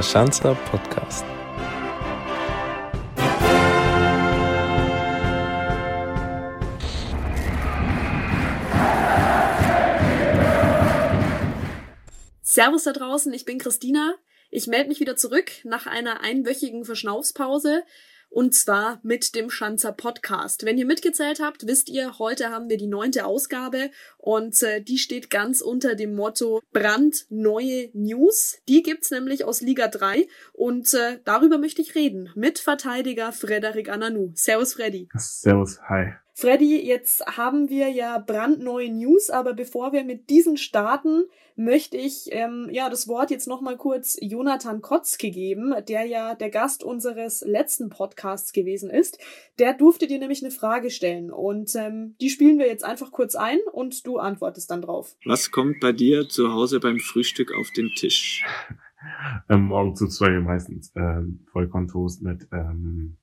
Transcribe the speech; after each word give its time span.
der 0.00 0.04
Schanzer 0.04 0.54
Podcast. 0.70 1.26
Servus 12.40 12.84
da 12.84 12.92
draußen, 12.92 13.30
ich 13.34 13.44
bin 13.44 13.58
Christina. 13.58 14.14
Ich 14.50 14.66
melde 14.68 14.88
mich 14.88 15.00
wieder 15.00 15.16
zurück 15.16 15.50
nach 15.64 15.86
einer 15.86 16.22
einwöchigen 16.22 16.86
Verschnaufspause 16.86 17.82
und 18.30 18.54
zwar 18.54 19.00
mit 19.02 19.34
dem 19.34 19.50
Schanzer 19.50 19.92
Podcast. 19.92 20.64
Wenn 20.64 20.78
ihr 20.78 20.86
mitgezählt 20.86 21.40
habt, 21.40 21.66
wisst 21.66 21.88
ihr, 21.88 22.18
heute 22.18 22.50
haben 22.50 22.70
wir 22.70 22.78
die 22.78 22.86
neunte 22.86 23.26
Ausgabe 23.26 23.90
und 24.16 24.62
äh, 24.62 24.80
die 24.80 24.98
steht 24.98 25.28
ganz 25.28 25.60
unter 25.60 25.94
dem 25.94 26.14
Motto 26.14 26.62
brandneue 26.72 27.90
News. 27.92 28.58
Die 28.68 28.82
gibt's 28.82 29.10
nämlich 29.10 29.44
aus 29.44 29.60
Liga 29.60 29.88
3 29.88 30.26
und 30.52 30.94
äh, 30.94 31.18
darüber 31.24 31.58
möchte 31.58 31.82
ich 31.82 31.94
reden 31.94 32.30
mit 32.34 32.58
Verteidiger 32.58 33.32
Frederik 33.32 33.88
Ananu. 33.90 34.30
Servus 34.34 34.74
Freddy. 34.74 35.08
Servus, 35.16 35.80
hi. 35.88 36.14
Freddy, 36.40 36.80
jetzt 36.86 37.26
haben 37.36 37.68
wir 37.68 37.88
ja 37.88 38.16
brandneue 38.18 38.90
News, 38.90 39.28
aber 39.28 39.52
bevor 39.52 39.92
wir 39.92 40.04
mit 40.04 40.30
diesen 40.30 40.56
starten, 40.56 41.24
möchte 41.60 41.98
ich 41.98 42.28
ähm, 42.30 42.68
ja 42.72 42.88
das 42.88 43.06
Wort 43.06 43.30
jetzt 43.30 43.46
noch 43.46 43.60
mal 43.60 43.76
kurz 43.76 44.16
Jonathan 44.20 44.80
Kotzke 44.80 45.30
geben, 45.30 45.74
der 45.88 46.06
ja 46.06 46.34
der 46.34 46.48
Gast 46.48 46.82
unseres 46.82 47.42
letzten 47.46 47.90
Podcasts 47.90 48.52
gewesen 48.52 48.88
ist. 48.88 49.18
Der 49.58 49.74
durfte 49.74 50.06
dir 50.06 50.18
nämlich 50.18 50.42
eine 50.42 50.50
Frage 50.50 50.90
stellen 50.90 51.30
und 51.30 51.74
ähm, 51.76 52.16
die 52.20 52.30
spielen 52.30 52.58
wir 52.58 52.66
jetzt 52.66 52.84
einfach 52.84 53.12
kurz 53.12 53.34
ein 53.34 53.58
und 53.72 54.06
du 54.06 54.16
antwortest 54.16 54.70
dann 54.70 54.80
drauf. 54.80 55.14
Was 55.26 55.50
kommt 55.50 55.80
bei 55.80 55.92
dir 55.92 56.28
zu 56.28 56.50
Hause 56.52 56.80
beim 56.80 56.98
Frühstück 56.98 57.52
auf 57.54 57.68
den 57.76 57.90
Tisch? 57.94 58.42
ähm, 59.50 59.66
morgen 59.66 59.94
zu 59.94 60.08
zwei 60.08 60.30
meistens 60.40 60.94
äh, 60.96 61.22
Vollkorntoast 61.52 62.22
mit 62.22 62.48
ähm, 62.52 63.18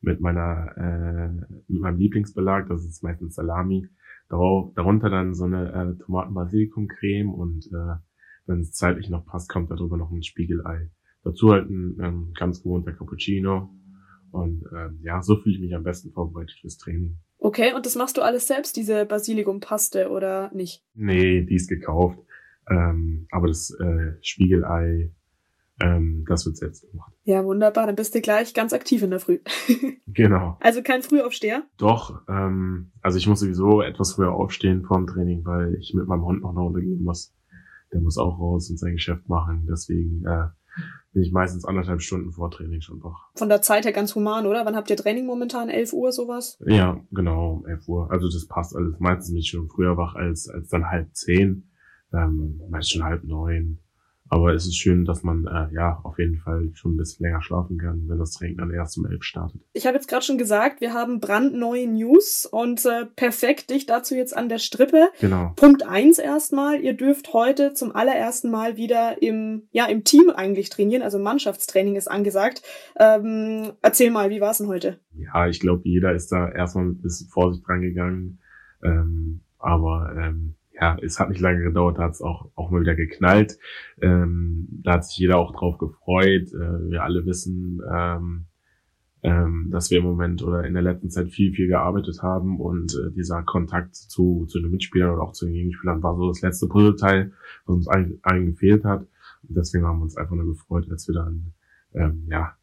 mit 0.00 0.20
meiner 0.20 0.72
äh, 0.76 1.54
mit 1.68 1.80
meinem 1.82 1.98
Lieblingsbelag, 1.98 2.68
das 2.68 2.86
ist 2.86 3.02
meistens 3.02 3.34
Salami 3.34 3.88
darunter 4.28 5.10
dann 5.10 5.34
so 5.34 5.44
eine 5.44 5.72
äh, 5.72 6.04
Tomaten-Basilikum-Creme 6.04 7.32
und 7.32 7.66
äh, 7.66 7.96
wenn 8.46 8.60
es 8.60 8.72
zeitlich 8.72 9.10
noch 9.10 9.26
passt, 9.26 9.48
kommt 9.48 9.70
darüber 9.70 9.96
noch 9.96 10.10
ein 10.10 10.22
Spiegelei. 10.22 10.90
Dazu 11.22 11.50
halt 11.50 11.68
ein 11.68 11.98
ähm, 12.00 12.32
ganz 12.38 12.62
gewohnter 12.62 12.92
Cappuccino. 12.92 13.70
Und 14.30 14.64
ähm, 14.72 15.00
ja, 15.02 15.22
so 15.22 15.36
fühle 15.36 15.54
ich 15.54 15.60
mich 15.60 15.74
am 15.74 15.82
besten 15.82 16.12
vorbereitet 16.12 16.56
fürs 16.60 16.76
Training. 16.76 17.18
Okay, 17.38 17.72
und 17.74 17.86
das 17.86 17.96
machst 17.96 18.16
du 18.16 18.22
alles 18.22 18.46
selbst, 18.46 18.76
diese 18.76 19.06
Basilikum-Paste 19.06 20.10
oder 20.10 20.50
nicht? 20.54 20.84
Nee, 20.94 21.42
die 21.42 21.54
ist 21.54 21.68
gekauft. 21.68 22.18
Ähm, 22.68 23.26
aber 23.30 23.48
das 23.48 23.70
äh, 23.70 24.14
Spiegelei, 24.22 25.12
ähm, 25.80 26.24
das 26.26 26.46
wird 26.46 26.56
selbst 26.56 26.90
gemacht. 26.90 27.12
Ja, 27.24 27.44
wunderbar. 27.44 27.86
Dann 27.86 27.96
bist 27.96 28.14
du 28.14 28.20
gleich 28.20 28.54
ganz 28.54 28.72
aktiv 28.72 29.02
in 29.02 29.10
der 29.10 29.20
Früh. 29.20 29.40
genau. 30.06 30.56
Also 30.60 30.82
kein 30.82 31.02
Frühaufsteher? 31.02 31.64
Doch. 31.76 32.22
Ähm, 32.28 32.92
also 33.02 33.18
ich 33.18 33.26
muss 33.26 33.40
sowieso 33.40 33.82
etwas 33.82 34.14
früher 34.14 34.32
aufstehen 34.32 34.84
vor 34.84 34.96
dem 34.96 35.06
Training, 35.06 35.44
weil 35.44 35.74
ich 35.74 35.92
mit 35.94 36.06
meinem 36.06 36.24
Hund 36.24 36.42
noch 36.42 36.50
eine 36.50 36.60
Runde 36.60 36.80
gehen 36.80 37.02
muss. 37.02 37.34
Der 37.92 38.00
muss 38.00 38.16
auch 38.16 38.38
raus 38.38 38.70
und 38.70 38.78
sein 38.78 38.94
Geschäft 38.94 39.28
machen. 39.28 39.66
Deswegen 39.70 40.24
äh, 40.24 40.46
bin 41.12 41.22
ich 41.22 41.32
meistens 41.32 41.64
anderthalb 41.64 42.00
Stunden 42.00 42.32
vor 42.32 42.50
Training 42.50 42.80
schon 42.80 43.02
wach. 43.02 43.30
Von 43.34 43.48
der 43.48 43.60
Zeit 43.60 43.84
her 43.84 43.92
ganz 43.92 44.14
human, 44.14 44.46
oder? 44.46 44.64
Wann 44.64 44.76
habt 44.76 44.88
ihr 44.88 44.96
Training 44.96 45.26
momentan? 45.26 45.68
11 45.68 45.92
Uhr 45.92 46.10
sowas? 46.10 46.58
Ja, 46.66 47.00
genau, 47.10 47.64
11 47.66 47.86
Uhr. 47.86 48.10
Also 48.10 48.28
das 48.28 48.46
passt 48.46 48.74
alles. 48.74 48.98
Meistens 48.98 49.28
bin 49.28 49.38
ich 49.38 49.48
schon 49.48 49.68
früher 49.68 49.96
wach 49.96 50.14
als, 50.14 50.48
als 50.48 50.68
dann 50.68 50.86
halb 50.86 51.14
zehn. 51.14 51.70
Ähm, 52.12 52.60
meist 52.70 52.92
schon 52.92 53.04
halb 53.04 53.24
neun. 53.24 53.78
Aber 54.28 54.52
es 54.52 54.66
ist 54.66 54.76
schön, 54.76 55.04
dass 55.04 55.22
man 55.22 55.46
äh, 55.46 55.72
ja 55.74 56.00
auf 56.02 56.18
jeden 56.18 56.38
Fall 56.38 56.70
schon 56.74 56.94
ein 56.94 56.96
bisschen 56.96 57.24
länger 57.24 57.42
schlafen 57.42 57.78
kann, 57.78 58.08
wenn 58.08 58.18
das 58.18 58.32
Training 58.32 58.56
dann 58.56 58.70
erst 58.70 58.98
um 58.98 59.06
elf 59.06 59.22
startet. 59.22 59.60
Ich 59.72 59.86
habe 59.86 59.96
jetzt 59.96 60.08
gerade 60.08 60.24
schon 60.24 60.38
gesagt, 60.38 60.80
wir 60.80 60.92
haben 60.92 61.20
brandneue 61.20 61.86
News 61.86 62.46
und 62.50 62.84
äh, 62.84 63.06
perfekt 63.06 63.70
dich 63.70 63.86
dazu 63.86 64.14
jetzt 64.14 64.36
an 64.36 64.48
der 64.48 64.58
Strippe. 64.58 65.08
Genau. 65.20 65.52
Punkt 65.56 65.86
eins 65.86 66.18
erstmal, 66.18 66.80
ihr 66.80 66.94
dürft 66.94 67.32
heute 67.32 67.72
zum 67.72 67.94
allerersten 67.94 68.50
Mal 68.50 68.76
wieder 68.76 69.22
im, 69.22 69.68
ja, 69.70 69.86
im 69.86 70.04
Team 70.04 70.30
eigentlich 70.30 70.70
trainieren, 70.70 71.02
also 71.02 71.18
Mannschaftstraining 71.18 71.96
ist 71.96 72.08
angesagt. 72.08 72.62
Ähm, 72.98 73.72
erzähl 73.82 74.10
mal, 74.10 74.30
wie 74.30 74.40
war 74.40 74.50
es 74.50 74.58
denn 74.58 74.68
heute? 74.68 74.98
Ja, 75.14 75.46
ich 75.46 75.60
glaube, 75.60 75.82
jeder 75.84 76.12
ist 76.14 76.32
da 76.32 76.48
erstmal 76.50 76.86
ein 76.86 77.00
bisschen 77.00 77.28
Vorsicht 77.28 77.68
rangegangen. 77.68 78.40
Ähm, 78.82 79.40
aber 79.58 80.14
ähm, 80.16 80.54
ja, 80.78 80.96
es 81.02 81.18
hat 81.18 81.30
nicht 81.30 81.40
lange 81.40 81.62
gedauert, 81.62 81.98
da 81.98 82.04
hat 82.04 82.12
es 82.12 82.22
auch, 82.22 82.50
auch 82.54 82.70
mal 82.70 82.82
wieder 82.82 82.94
geknallt. 82.94 83.58
Ähm, 84.00 84.68
da 84.82 84.94
hat 84.94 85.04
sich 85.06 85.16
jeder 85.18 85.38
auch 85.38 85.52
drauf 85.54 85.78
gefreut. 85.78 86.52
Äh, 86.52 86.90
wir 86.90 87.02
alle 87.02 87.24
wissen, 87.24 87.80
ähm, 87.92 88.46
ähm, 89.22 89.70
dass 89.70 89.90
wir 89.90 89.98
im 89.98 90.04
Moment 90.04 90.42
oder 90.42 90.64
in 90.64 90.74
der 90.74 90.82
letzten 90.82 91.10
Zeit 91.10 91.30
viel, 91.30 91.52
viel 91.52 91.68
gearbeitet 91.68 92.22
haben 92.22 92.60
und 92.60 92.94
äh, 92.94 93.10
dieser 93.12 93.42
Kontakt 93.42 93.96
zu, 93.96 94.44
zu 94.46 94.60
den 94.60 94.70
Mitspielern 94.70 95.14
oder 95.14 95.22
auch 95.22 95.32
zu 95.32 95.46
den 95.46 95.54
Gegenspielern 95.54 96.02
war 96.02 96.14
so 96.16 96.28
das 96.28 96.42
letzte 96.42 96.68
Puzzleteil, 96.68 97.32
was 97.64 97.76
uns 97.76 97.88
allen, 97.88 98.18
allen 98.22 98.46
gefehlt 98.46 98.84
hat. 98.84 99.00
Und 99.48 99.56
deswegen 99.56 99.86
haben 99.86 99.98
wir 99.98 100.04
uns 100.04 100.16
einfach 100.16 100.36
nur 100.36 100.46
gefreut, 100.46 100.86
als 100.90 101.08
wir 101.08 101.14
dann 101.14 101.52
ähm, 101.94 102.26
ja, 102.28 102.54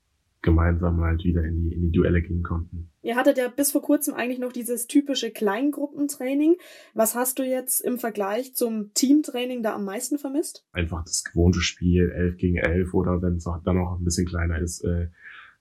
gemeinsam 0.43 1.01
halt 1.01 1.23
wieder 1.23 1.43
in 1.43 1.63
die, 1.63 1.73
in 1.73 1.81
die 1.81 1.91
Duelle 1.91 2.21
gehen 2.21 2.43
konnten. 2.43 2.89
Ihr 3.01 3.15
hattet 3.15 3.37
ja 3.37 3.47
bis 3.47 3.71
vor 3.71 3.81
kurzem 3.81 4.13
eigentlich 4.13 4.39
noch 4.39 4.51
dieses 4.51 4.87
typische 4.87 5.31
Kleingruppentraining. 5.31 6.57
Was 6.93 7.15
hast 7.15 7.39
du 7.39 7.43
jetzt 7.43 7.79
im 7.79 7.97
Vergleich 7.97 8.53
zum 8.53 8.93
Teamtraining 8.93 9.63
da 9.63 9.73
am 9.73 9.85
meisten 9.85 10.19
vermisst? 10.19 10.65
Einfach 10.71 11.03
das 11.03 11.23
gewohnte 11.23 11.61
Spiel, 11.61 12.11
11 12.11 12.37
gegen 12.37 12.57
11 12.57 12.93
oder 12.93 13.21
wenn 13.21 13.37
es 13.37 13.45
dann 13.45 13.77
noch 13.77 13.97
ein 13.97 14.03
bisschen 14.03 14.27
kleiner 14.27 14.59
ist, 14.59 14.83
äh, 14.83 15.07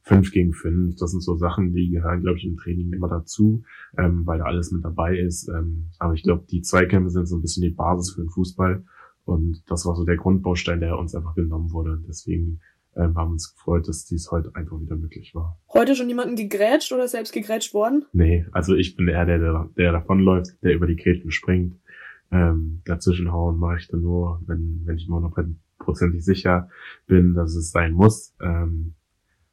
5 0.02 0.32
gegen 0.32 0.52
5. 0.52 0.96
Das 0.96 1.12
sind 1.12 1.22
so 1.22 1.36
Sachen, 1.36 1.72
die 1.72 1.90
gehören, 1.90 2.22
glaube 2.22 2.38
ich, 2.38 2.44
im 2.44 2.56
Training 2.56 2.92
immer 2.92 3.08
dazu, 3.08 3.62
ähm, 3.96 4.26
weil 4.26 4.38
da 4.38 4.44
alles 4.44 4.72
mit 4.72 4.84
dabei 4.84 5.16
ist. 5.16 5.48
Ähm, 5.48 5.90
aber 5.98 6.14
ich 6.14 6.24
glaube, 6.24 6.44
die 6.50 6.62
Zweikämpfe 6.62 7.10
sind 7.10 7.26
so 7.26 7.36
ein 7.36 7.42
bisschen 7.42 7.62
die 7.62 7.70
Basis 7.70 8.14
für 8.14 8.22
den 8.22 8.30
Fußball. 8.30 8.84
Und 9.24 9.62
das 9.68 9.86
war 9.86 9.94
so 9.94 10.04
der 10.04 10.16
Grundbaustein, 10.16 10.80
der 10.80 10.98
uns 10.98 11.14
einfach 11.14 11.36
genommen 11.36 11.70
wurde. 11.70 12.02
Deswegen 12.08 12.60
ähm, 12.96 13.16
haben 13.16 13.32
uns 13.32 13.54
gefreut, 13.54 13.88
dass 13.88 14.04
dies 14.04 14.30
heute 14.30 14.54
einfach 14.54 14.80
wieder 14.80 14.96
möglich 14.96 15.34
war. 15.34 15.58
Heute 15.72 15.94
schon 15.94 16.08
jemanden 16.08 16.36
gegrätscht 16.36 16.92
oder 16.92 17.08
selbst 17.08 17.32
gegrätscht 17.32 17.74
worden? 17.74 18.04
Nee, 18.12 18.46
also 18.52 18.74
ich 18.74 18.96
bin 18.96 19.08
eher 19.08 19.24
der, 19.24 19.38
der, 19.38 19.70
der 19.76 19.92
davonläuft, 19.92 20.62
der 20.62 20.74
über 20.74 20.86
die 20.86 20.96
Gräten 20.96 21.30
springt. 21.30 21.78
Ähm, 22.30 22.82
dazwischenhauen 22.84 23.58
mache 23.58 23.76
ich 23.78 23.88
dann 23.88 24.02
nur, 24.02 24.40
wenn, 24.46 24.82
wenn 24.84 24.96
ich 24.96 25.08
mir 25.08 25.20
noch 25.20 25.36
prozentig 25.78 26.24
sicher 26.24 26.68
bin, 27.06 27.34
dass 27.34 27.54
es 27.54 27.70
sein 27.70 27.92
muss. 27.92 28.34
Ähm, 28.40 28.94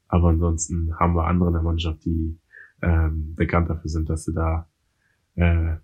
aber 0.07 0.29
ansonsten 0.29 0.97
haben 1.00 1.16
wir 1.16 1.25
andere 1.25 1.50
in 1.50 1.53
der 1.53 1.63
Mannschaft, 1.63 2.06
die 2.06 2.38
ähm, 2.81 3.35
bekannt 3.35 3.69
dafür 3.69 3.89
sind, 3.89 4.09
dass 4.09 4.25
sie 4.25 4.33
da 4.33 4.67
äh, 5.35 5.75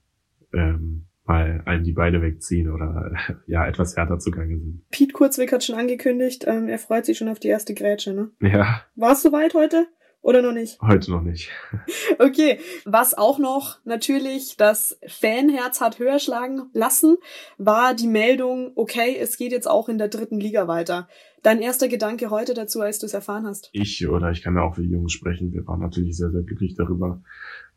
ähm, 0.54 1.06
mal 1.26 1.62
einem 1.66 1.84
die 1.84 1.94
Beine 1.94 2.22
wegziehen 2.22 2.72
oder 2.72 3.12
ja 3.48 3.66
etwas 3.68 3.96
härter 3.96 4.20
zugange 4.20 4.58
sind. 4.58 4.90
Piet 4.92 5.14
Kurzweg 5.14 5.52
hat 5.52 5.64
schon 5.64 5.76
angekündigt, 5.76 6.46
ähm, 6.48 6.68
er 6.68 6.80
freut 6.80 7.06
sich 7.06 7.18
schon 7.18 7.30
auf 7.30 7.40
die 7.40 7.48
erste 7.48 7.74
Grätsche, 7.74 8.14
ne? 8.14 8.30
Ja. 8.42 8.82
War 8.96 9.14
es 9.14 9.22
soweit 9.22 9.54
heute? 9.54 9.88
Oder 10.26 10.42
noch 10.42 10.54
nicht? 10.54 10.82
Heute 10.82 11.12
noch 11.12 11.22
nicht. 11.22 11.52
Okay, 12.18 12.60
was 12.86 13.14
auch 13.14 13.38
noch 13.38 13.78
natürlich 13.84 14.58
das 14.58 14.98
Fanherz 15.06 15.82
hat 15.82 16.00
höher 16.00 16.18
schlagen 16.18 16.64
lassen, 16.74 17.18
war 17.58 17.94
die 17.94 18.08
Meldung, 18.08 18.72
okay, 18.76 19.18
es 19.20 19.38
geht 19.38 19.52
jetzt 19.52 19.70
auch 19.70 19.88
in 19.90 19.98
der 20.00 20.08
dritten 20.08 20.40
Liga 20.40 20.68
weiter. 20.68 21.08
Dein 21.44 21.62
erster 21.62 21.88
Gedanke 21.88 22.32
heute 22.32 22.56
dazu, 22.56 22.82
als 22.82 22.98
du 22.98 23.06
es 23.06 23.14
erfahren 23.14 23.46
hast? 23.46 23.70
Ich 23.74 24.08
oder 24.08 24.32
ich 24.32 24.42
kann 24.42 24.56
ja 24.56 24.64
auch 24.64 24.76
für 24.76 24.82
die 24.82 24.90
Jungs 24.90 25.12
sprechen. 25.12 25.54
Wir 25.54 25.68
waren 25.68 25.82
natürlich 25.82 26.18
sehr, 26.18 26.32
sehr 26.32 26.42
glücklich 26.42 26.74
darüber, 26.76 27.22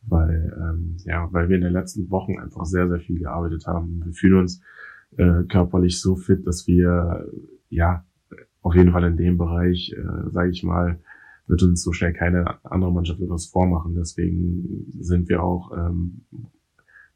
weil, 0.03 0.57
ähm, 0.59 0.97
ja, 1.05 1.29
weil 1.33 1.49
wir 1.49 1.57
in 1.57 1.63
den 1.63 1.73
letzten 1.73 2.11
Wochen 2.11 2.39
einfach 2.39 2.65
sehr, 2.65 2.89
sehr 2.89 3.01
viel 3.01 3.19
gearbeitet 3.19 3.67
haben. 3.67 4.03
Wir 4.05 4.13
fühlen 4.13 4.41
uns 4.41 4.63
äh, 5.17 5.45
körperlich 5.45 6.01
so 6.01 6.17
fit, 6.17 6.47
dass 6.47 6.67
wir, 6.67 7.27
ja, 7.69 8.05
auf 8.63 8.75
jeden 8.75 8.93
Fall 8.93 9.05
in 9.05 9.17
dem 9.17 9.39
Bereich, 9.39 9.95
äh, 9.97 10.31
sage 10.31 10.51
ich 10.51 10.63
mal, 10.63 11.01
wird 11.47 11.63
uns 11.63 11.83
so 11.83 11.93
schnell 11.93 12.13
keine 12.13 12.63
andere 12.65 12.93
Mannschaft 12.93 13.21
etwas 13.21 13.47
vormachen. 13.47 13.95
Deswegen 13.95 14.87
sind 15.01 15.29
wir 15.29 15.43
auch 15.43 15.73
ähm, 15.73 16.27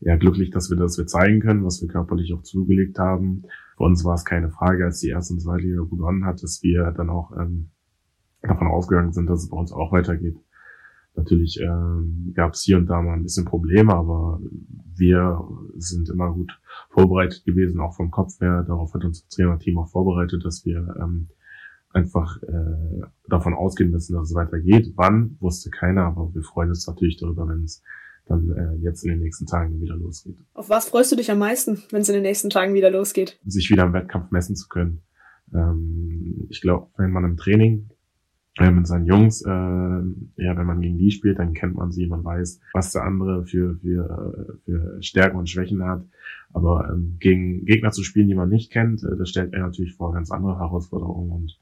ja, 0.00 0.16
glücklich, 0.16 0.50
dass 0.50 0.70
wir 0.70 0.76
das 0.76 0.98
wir 0.98 1.06
zeigen 1.06 1.40
können, 1.40 1.64
was 1.64 1.80
wir 1.80 1.88
körperlich 1.88 2.32
auch 2.34 2.42
zugelegt 2.42 2.98
haben. 2.98 3.42
Für 3.76 3.84
uns 3.84 4.04
war 4.04 4.14
es 4.14 4.24
keine 4.24 4.50
Frage, 4.50 4.84
als 4.84 5.00
die 5.00 5.10
erste 5.10 5.34
und 5.34 5.40
zweite 5.40 5.64
Liga 5.64 5.82
begonnen 5.84 6.24
hat, 6.24 6.42
dass 6.42 6.62
wir 6.62 6.90
dann 6.92 7.10
auch 7.10 7.36
ähm, 7.38 7.70
davon 8.40 8.66
ausgegangen 8.66 9.12
sind, 9.12 9.28
dass 9.28 9.42
es 9.42 9.50
bei 9.50 9.56
uns 9.56 9.72
auch 9.72 9.92
weitergeht. 9.92 10.38
Natürlich 11.14 11.60
ähm, 11.60 12.32
gab 12.34 12.54
es 12.54 12.62
hier 12.62 12.78
und 12.78 12.86
da 12.86 13.02
mal 13.02 13.14
ein 13.14 13.22
bisschen 13.22 13.44
Probleme, 13.44 13.94
aber 13.94 14.40
wir 14.96 15.46
sind 15.76 16.08
immer 16.08 16.32
gut 16.32 16.58
vorbereitet 16.90 17.44
gewesen, 17.44 17.80
auch 17.80 17.94
vom 17.94 18.10
Kopf 18.10 18.40
her. 18.40 18.64
Darauf 18.66 18.94
hat 18.94 19.04
uns 19.04 19.22
das 19.22 19.36
Trainerteam 19.36 19.78
auch 19.78 19.88
vorbereitet, 19.88 20.44
dass 20.44 20.64
wir 20.64 20.96
ähm, 21.00 21.28
einfach 21.92 22.42
äh, 22.42 23.02
davon 23.28 23.54
ausgehen 23.54 23.90
müssen, 23.90 24.14
dass 24.14 24.30
es 24.30 24.34
weitergeht. 24.34 24.92
Wann, 24.96 25.36
wusste 25.40 25.70
keiner, 25.70 26.04
aber 26.04 26.34
wir 26.34 26.42
freuen 26.42 26.70
uns 26.70 26.86
natürlich 26.86 27.18
darüber, 27.18 27.46
wenn 27.46 27.64
es 27.64 27.82
dann 28.26 28.50
äh, 28.50 28.82
jetzt 28.82 29.04
in 29.04 29.10
den 29.10 29.18
nächsten 29.20 29.46
Tagen 29.46 29.80
wieder 29.80 29.96
losgeht. 29.96 30.36
Auf 30.54 30.70
was 30.70 30.88
freust 30.88 31.12
du 31.12 31.16
dich 31.16 31.30
am 31.30 31.38
meisten, 31.38 31.82
wenn 31.90 32.02
es 32.02 32.08
in 32.08 32.14
den 32.14 32.22
nächsten 32.22 32.50
Tagen 32.50 32.74
wieder 32.74 32.90
losgeht? 32.90 33.38
Sich 33.44 33.70
wieder 33.70 33.84
im 33.84 33.92
Wettkampf 33.92 34.30
messen 34.30 34.56
zu 34.56 34.68
können. 34.68 35.02
Ähm, 35.52 36.46
ich 36.48 36.60
glaube, 36.60 36.88
wenn 36.96 37.10
man 37.10 37.24
im 37.24 37.36
Training 37.36 37.90
äh, 38.58 38.70
mit 38.70 38.86
seinen 38.86 39.06
Jungs, 39.06 39.42
äh, 39.42 39.48
ja, 39.48 40.56
wenn 40.56 40.66
man 40.66 40.80
gegen 40.80 40.98
die 40.98 41.10
spielt, 41.10 41.38
dann 41.38 41.54
kennt 41.54 41.74
man 41.74 41.90
sie, 41.90 42.06
man 42.06 42.24
weiß, 42.24 42.60
was 42.74 42.92
der 42.92 43.04
andere 43.04 43.46
für, 43.46 43.76
für, 43.76 44.58
für 44.64 45.02
Stärken 45.02 45.38
und 45.38 45.48
Schwächen 45.48 45.82
hat. 45.84 46.04
Aber 46.52 46.90
ähm, 46.92 47.16
gegen 47.18 47.64
Gegner 47.64 47.90
zu 47.90 48.02
spielen, 48.02 48.28
die 48.28 48.34
man 48.34 48.50
nicht 48.50 48.70
kennt, 48.70 49.02
äh, 49.04 49.16
das 49.16 49.30
stellt 49.30 49.54
er 49.54 49.62
natürlich 49.62 49.94
vor 49.94 50.12
ganz 50.12 50.30
andere 50.30 50.58
Herausforderungen. 50.58 51.30
Und 51.30 51.58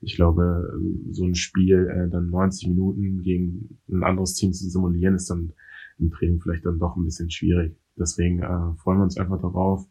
ich 0.00 0.16
glaube, 0.16 0.78
so 1.10 1.24
ein 1.24 1.34
Spiel 1.34 1.88
äh, 1.88 2.10
dann 2.10 2.28
90 2.28 2.68
Minuten 2.68 3.22
gegen 3.22 3.78
ein 3.90 4.04
anderes 4.04 4.34
Team 4.34 4.52
zu 4.52 4.68
simulieren, 4.68 5.14
ist 5.14 5.30
dann 5.30 5.52
im 5.98 6.10
Training 6.10 6.40
vielleicht 6.40 6.66
dann 6.66 6.78
doch 6.78 6.96
ein 6.96 7.04
bisschen 7.04 7.30
schwierig. 7.30 7.74
Deswegen 7.96 8.42
äh, 8.42 8.74
freuen 8.76 8.98
wir 8.98 9.04
uns 9.04 9.16
einfach 9.16 9.40
darauf, 9.40 9.86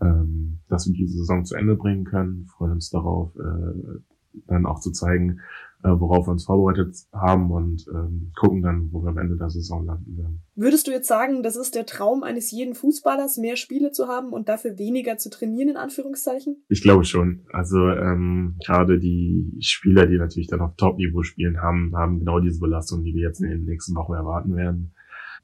ähm, 0.00 0.60
dass 0.68 0.86
wir 0.86 0.94
diese 0.94 1.18
Saison 1.18 1.44
zu 1.44 1.56
Ende 1.56 1.76
bringen 1.76 2.04
können, 2.04 2.46
freuen 2.46 2.72
uns 2.72 2.90
darauf, 2.90 3.36
äh, 3.36 4.00
dann 4.46 4.66
auch 4.66 4.80
zu 4.80 4.92
zeigen, 4.92 5.30
äh, 5.30 5.69
worauf 5.82 6.26
wir 6.26 6.32
uns 6.32 6.44
vorbereitet 6.44 6.94
haben 7.12 7.50
und 7.50 7.86
ähm, 7.92 8.32
gucken 8.38 8.62
dann, 8.62 8.88
wo 8.92 9.02
wir 9.02 9.10
am 9.10 9.18
Ende 9.18 9.36
der 9.36 9.48
Saison 9.48 9.84
landen 9.86 10.16
werden. 10.16 10.42
Würdest 10.54 10.86
du 10.86 10.90
jetzt 10.90 11.08
sagen, 11.08 11.42
das 11.42 11.56
ist 11.56 11.74
der 11.74 11.86
Traum 11.86 12.22
eines 12.22 12.50
jeden 12.50 12.74
Fußballers, 12.74 13.38
mehr 13.38 13.56
Spiele 13.56 13.90
zu 13.92 14.06
haben 14.06 14.32
und 14.32 14.48
dafür 14.48 14.78
weniger 14.78 15.16
zu 15.16 15.30
trainieren, 15.30 15.70
in 15.70 15.76
Anführungszeichen? 15.76 16.62
Ich 16.68 16.82
glaube 16.82 17.04
schon. 17.04 17.40
Also 17.52 17.78
ähm, 17.88 18.56
gerade 18.64 18.98
die 18.98 19.56
Spieler, 19.60 20.06
die 20.06 20.18
natürlich 20.18 20.48
dann 20.48 20.60
auf 20.60 20.76
Top-Niveau 20.76 21.22
spielen, 21.22 21.62
haben, 21.62 21.96
haben 21.96 22.18
genau 22.18 22.40
diese 22.40 22.60
Belastung, 22.60 23.02
die 23.02 23.14
wir 23.14 23.22
jetzt 23.22 23.40
in 23.40 23.48
den 23.48 23.64
nächsten 23.64 23.94
Wochen 23.94 24.14
erwarten 24.14 24.56
werden. 24.56 24.92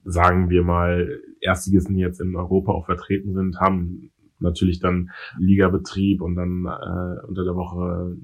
Sagen 0.03 0.49
wir 0.49 0.63
mal, 0.63 1.19
Erstligisten, 1.41 1.95
die 1.95 2.01
jetzt 2.01 2.21
in 2.21 2.35
Europa 2.35 2.71
auch 2.71 2.85
vertreten 2.85 3.33
sind, 3.33 3.59
haben 3.59 4.11
natürlich 4.39 4.79
dann 4.79 5.09
Ligabetrieb 5.39 6.21
und 6.21 6.35
dann 6.35 6.65
äh, 6.65 7.27
unter 7.27 7.43
der 7.43 7.55
Woche 7.55 8.17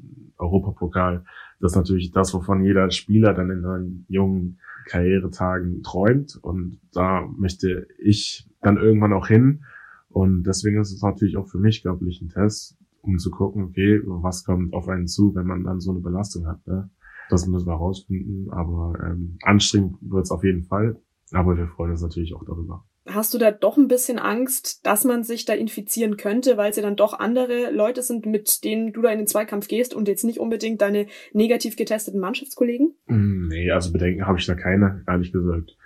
Europapokal. 0.44 1.26
Das 1.60 1.72
ist 1.72 1.78
natürlich 1.78 2.12
das, 2.12 2.34
wovon 2.34 2.64
jeder 2.64 2.90
Spieler 2.92 3.34
dann 3.34 3.50
in 3.50 3.62
seinen 3.62 4.06
jungen 4.10 4.60
Karrieretagen 4.86 5.82
träumt. 5.84 6.38
Und 6.42 6.80
da 6.94 7.28
möchte 7.38 7.88
ich 7.98 8.50
dann 8.62 8.78
irgendwann 8.78 9.14
auch 9.14 9.28
hin. 9.28 9.64
Und 10.10 10.44
deswegen 10.44 10.80
ist 10.80 10.92
es 10.92 11.02
natürlich 11.02 11.38
auch 11.38 11.48
für 11.48 11.60
mich, 11.60 11.82
glaube 11.82 12.08
ich, 12.08 12.22
ein 12.22 12.30
Test, 12.30 12.78
um 13.02 13.18
zu 13.18 13.32
gucken, 13.32 13.64
okay, 13.64 14.02
was 14.04 14.44
kommt 14.44 14.74
auf 14.74 14.88
einen 14.88 15.08
zu, 15.08 15.34
wenn 15.36 15.48
man 15.48 15.64
dann 15.64 15.80
so 15.80 15.92
eine 15.92 16.02
Belastung 16.02 16.48
hat. 16.48 16.66
Ne? 16.68 16.90
Das 17.30 17.48
müssen 17.48 17.68
wir 17.68 17.74
herausfinden. 17.74 18.52
Aber 18.52 18.94
ähm, 19.04 19.38
anstrengend 19.42 19.98
wird 20.02 20.26
es 20.26 20.32
auf 20.32 20.44
jeden 20.44 20.64
Fall. 20.64 20.98
Aber 21.32 21.58
wir 21.58 21.68
freuen 21.68 21.92
uns 21.92 22.02
natürlich 22.02 22.36
auch 22.36 22.46
darüber. 22.46 22.86
Hast 23.06 23.34
du 23.34 23.38
da 23.38 23.52
doch 23.52 23.78
ein 23.78 23.90
bisschen 23.90 24.18
Angst, 24.18 24.86
dass 24.86 25.04
man 25.04 25.24
sich 25.24 25.44
da 25.44 25.54
infizieren 25.54 26.16
könnte, 26.16 26.56
weil 26.56 26.70
es 26.70 26.78
ja 26.78 26.84
dann 26.84 26.96
doch 26.96 27.20
andere 27.20 27.70
Leute 27.72 28.02
sind, 28.02 28.26
mit 28.26 28.64
denen 28.64 28.94
du 28.94 29.02
da 29.02 29.10
in 29.10 29.18
den 29.18 29.28
Zweikampf 29.28 29.68
gehst 29.68 29.94
und 29.94 30.08
jetzt 30.08 30.24
nicht 30.24 30.40
unbedingt 30.40 30.82
deine 30.82 31.08
negativ 31.34 31.76
getesteten 31.76 32.22
Mannschaftskollegen? 32.22 32.96
Mm, 33.08 33.48
nee, 33.50 33.70
also 33.72 33.92
Bedenken 33.92 34.26
habe 34.26 34.40
ich 34.40 34.46
da 34.46 34.56
keine, 34.56 35.04
ehrlich 35.06 35.34
gesagt. 35.34 35.78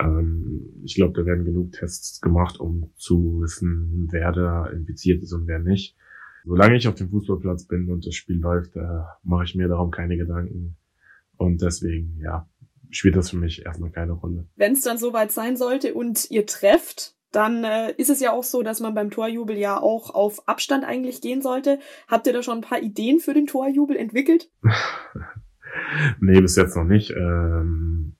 Ähm, 0.00 0.82
ich 0.82 0.94
glaube, 0.94 1.12
da 1.20 1.26
werden 1.26 1.44
genug 1.44 1.72
Tests 1.72 2.22
gemacht, 2.22 2.58
um 2.58 2.90
zu 2.96 3.42
wissen, 3.42 4.08
wer 4.10 4.32
da 4.32 4.66
infiziert 4.66 5.22
ist 5.22 5.34
und 5.34 5.46
wer 5.46 5.58
nicht. 5.58 5.94
Solange 6.44 6.76
ich 6.76 6.88
auf 6.88 6.94
dem 6.94 7.10
Fußballplatz 7.10 7.66
bin 7.66 7.90
und 7.90 8.06
das 8.06 8.14
Spiel 8.14 8.38
läuft, 8.38 8.76
äh, 8.76 9.02
mache 9.22 9.44
ich 9.44 9.54
mir 9.54 9.68
darum 9.68 9.90
keine 9.90 10.16
Gedanken. 10.16 10.76
Und 11.36 11.62
deswegen, 11.62 12.18
ja, 12.20 12.48
spielt 12.92 13.16
das 13.16 13.30
für 13.30 13.36
mich 13.36 13.64
erstmal 13.64 13.90
keine 13.90 14.12
Rolle. 14.12 14.46
Wenn 14.56 14.72
es 14.72 14.82
dann 14.82 14.98
soweit 14.98 15.32
sein 15.32 15.56
sollte 15.56 15.94
und 15.94 16.30
ihr 16.30 16.46
trefft, 16.46 17.14
dann 17.32 17.64
äh, 17.64 17.92
ist 17.96 18.10
es 18.10 18.20
ja 18.20 18.32
auch 18.32 18.44
so, 18.44 18.62
dass 18.62 18.80
man 18.80 18.94
beim 18.94 19.10
Torjubel 19.10 19.56
ja 19.56 19.80
auch 19.80 20.14
auf 20.14 20.46
Abstand 20.46 20.84
eigentlich 20.84 21.20
gehen 21.20 21.42
sollte. 21.42 21.78
Habt 22.06 22.26
ihr 22.26 22.32
da 22.32 22.42
schon 22.42 22.58
ein 22.58 22.64
paar 22.64 22.82
Ideen 22.82 23.20
für 23.20 23.34
den 23.34 23.46
Torjubel 23.46 23.96
entwickelt? 23.96 24.50
nee, 26.20 26.40
bis 26.40 26.56
jetzt 26.56 26.76
noch 26.76 26.84
nicht. 26.84 27.10
Ähm, 27.10 28.12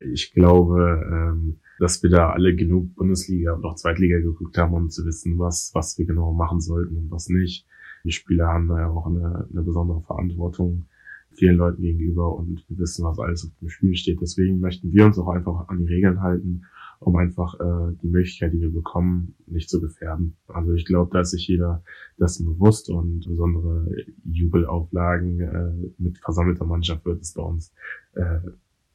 ich 0.00 0.32
glaube, 0.32 1.06
ähm, 1.06 1.60
dass 1.78 2.02
wir 2.02 2.10
da 2.10 2.30
alle 2.30 2.54
genug 2.54 2.94
Bundesliga 2.94 3.52
und 3.52 3.64
auch 3.64 3.74
Zweitliga 3.74 4.18
geguckt 4.18 4.56
haben, 4.56 4.72
um 4.74 4.90
zu 4.90 5.04
wissen, 5.04 5.38
was, 5.38 5.70
was 5.74 5.98
wir 5.98 6.06
genau 6.06 6.32
machen 6.32 6.60
sollten 6.60 6.96
und 6.96 7.10
was 7.10 7.28
nicht. 7.28 7.66
Die 8.04 8.12
Spieler 8.12 8.48
haben 8.48 8.68
da 8.68 8.80
ja 8.80 8.90
auch 8.90 9.06
eine, 9.06 9.46
eine 9.50 9.62
besondere 9.62 10.02
Verantwortung 10.02 10.86
vielen 11.34 11.56
Leuten 11.56 11.82
gegenüber 11.82 12.34
und 12.34 12.64
wir 12.68 12.78
wissen, 12.78 13.04
was 13.04 13.18
alles 13.18 13.44
auf 13.44 13.58
dem 13.60 13.68
Spiel 13.68 13.94
steht. 13.94 14.20
Deswegen 14.20 14.60
möchten 14.60 14.92
wir 14.92 15.04
uns 15.06 15.18
auch 15.18 15.28
einfach 15.28 15.68
an 15.68 15.78
die 15.78 15.92
Regeln 15.92 16.20
halten, 16.20 16.62
um 17.00 17.16
einfach 17.16 17.54
äh, 17.60 17.96
die 18.02 18.08
Möglichkeit, 18.08 18.52
die 18.52 18.60
wir 18.60 18.72
bekommen, 18.72 19.34
nicht 19.46 19.68
zu 19.68 19.80
gefährden. 19.80 20.36
Also 20.46 20.72
ich 20.72 20.84
glaube, 20.84 21.10
da 21.12 21.20
ist 21.20 21.32
sich 21.32 21.46
jeder 21.46 21.82
dessen 22.18 22.46
bewusst 22.46 22.90
und 22.90 23.26
besondere 23.26 23.86
Jubelauflagen 24.24 25.40
äh, 25.40 25.92
mit 25.98 26.18
versammelter 26.18 26.64
Mannschaft 26.64 27.04
wird 27.04 27.20
es 27.20 27.34
bei 27.34 27.42
uns 27.42 27.72
äh, 28.14 28.40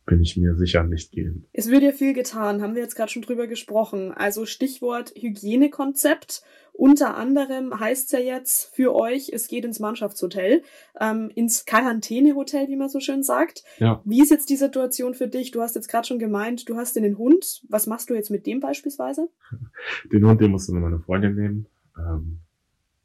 bin 0.10 0.22
ich 0.22 0.36
mir 0.36 0.56
sicher 0.56 0.84
nicht 0.84 1.12
gehen. 1.12 1.46
Es 1.54 1.70
wird 1.70 1.84
ja 1.84 1.92
viel 1.92 2.14
getan, 2.14 2.62
haben 2.62 2.74
wir 2.74 2.82
jetzt 2.82 2.96
gerade 2.96 3.12
schon 3.12 3.22
drüber 3.22 3.46
gesprochen. 3.46 4.12
Also 4.12 4.46
Stichwort 4.46 5.14
Hygienekonzept. 5.16 6.42
Unter 6.74 7.16
anderem 7.16 7.80
heißt 7.80 8.06
es 8.06 8.12
ja 8.12 8.20
jetzt 8.20 8.74
für 8.74 8.96
euch, 8.96 9.30
es 9.34 9.48
geht 9.48 9.66
ins 9.66 9.80
Mannschaftshotel, 9.80 10.64
ähm, 11.00 11.30
ins 11.36 11.66
Quarantänehotel, 11.66 12.70
wie 12.70 12.78
man 12.78 12.90
so 12.90 13.00
schön 13.00 13.22
sagt. 13.22 13.64
Ja. 13.78 14.02
Wie 14.04 14.22
ist 14.22 14.32
jetzt 14.32 14.50
die 14.50 14.56
Situation 14.56 15.14
für 15.14 15.28
dich? 15.28 15.52
Du 15.52 15.62
hast 15.62 15.76
jetzt 15.76 15.90
gerade 15.90 16.08
schon 16.08 16.20
gemeint, 16.20 16.68
du 16.70 16.76
hast 16.76 16.96
den 16.96 17.18
Hund. 17.18 17.62
Was 17.70 17.86
machst 17.86 18.10
du 18.10 18.16
jetzt 18.16 18.32
mit 18.32 18.48
dem 18.48 18.62
beispielsweise? 18.62 19.30
Den 20.12 20.26
Hund, 20.26 20.42
den 20.42 20.52
musst 20.52 20.70
du 20.70 20.74
meine 20.74 21.00
Freundin 21.00 21.36
nehmen. 21.36 21.68
Ähm, 21.98 22.40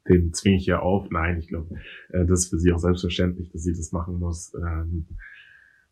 den 0.08 0.32
zwinge 0.32 0.56
ich 0.56 0.66
ja 0.66 0.80
auf. 0.80 1.10
Nein, 1.10 1.38
ich 1.38 1.48
glaube, 1.48 1.74
äh, 2.10 2.24
das 2.26 2.44
ist 2.44 2.50
für 2.50 2.58
sie 2.58 2.72
auch 2.72 2.78
selbstverständlich, 2.78 3.50
dass 3.50 3.62
sie 3.62 3.72
das 3.72 3.92
machen 3.92 4.18
muss. 4.18 4.54
Ähm, 4.54 5.06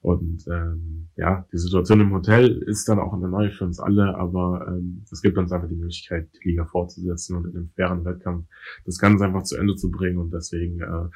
und 0.03 0.45
ähm, 0.49 1.09
ja, 1.17 1.47
die 1.53 1.59
Situation 1.59 2.01
im 2.01 2.13
Hotel 2.13 2.61
ist 2.67 2.89
dann 2.89 2.99
auch 2.99 3.13
eine 3.13 3.29
neue 3.29 3.53
für 3.53 3.65
uns 3.65 3.79
alle, 3.79 4.17
aber 4.17 4.67
ähm, 4.69 5.05
es 5.11 5.23
gibt 5.23 5.39
uns 5.39 5.53
einfach 5.53 5.69
die 5.69 5.77
Möglichkeit, 5.77 6.29
die 6.35 6.51
Liga 6.51 6.65
fortzusetzen 6.65 7.37
und 7.37 7.47
in 7.47 7.57
einem 7.57 7.71
fairen 7.77 8.05
Wettkampf 8.05 8.47
das 8.85 8.99
Ganze 8.99 9.25
einfach 9.25 9.45
zu 9.45 9.57
Ende 9.57 9.77
zu 9.77 9.93
bringen. 9.93 10.19
Und 10.19 10.35
deswegen 10.35 10.81
äh, 10.81 11.09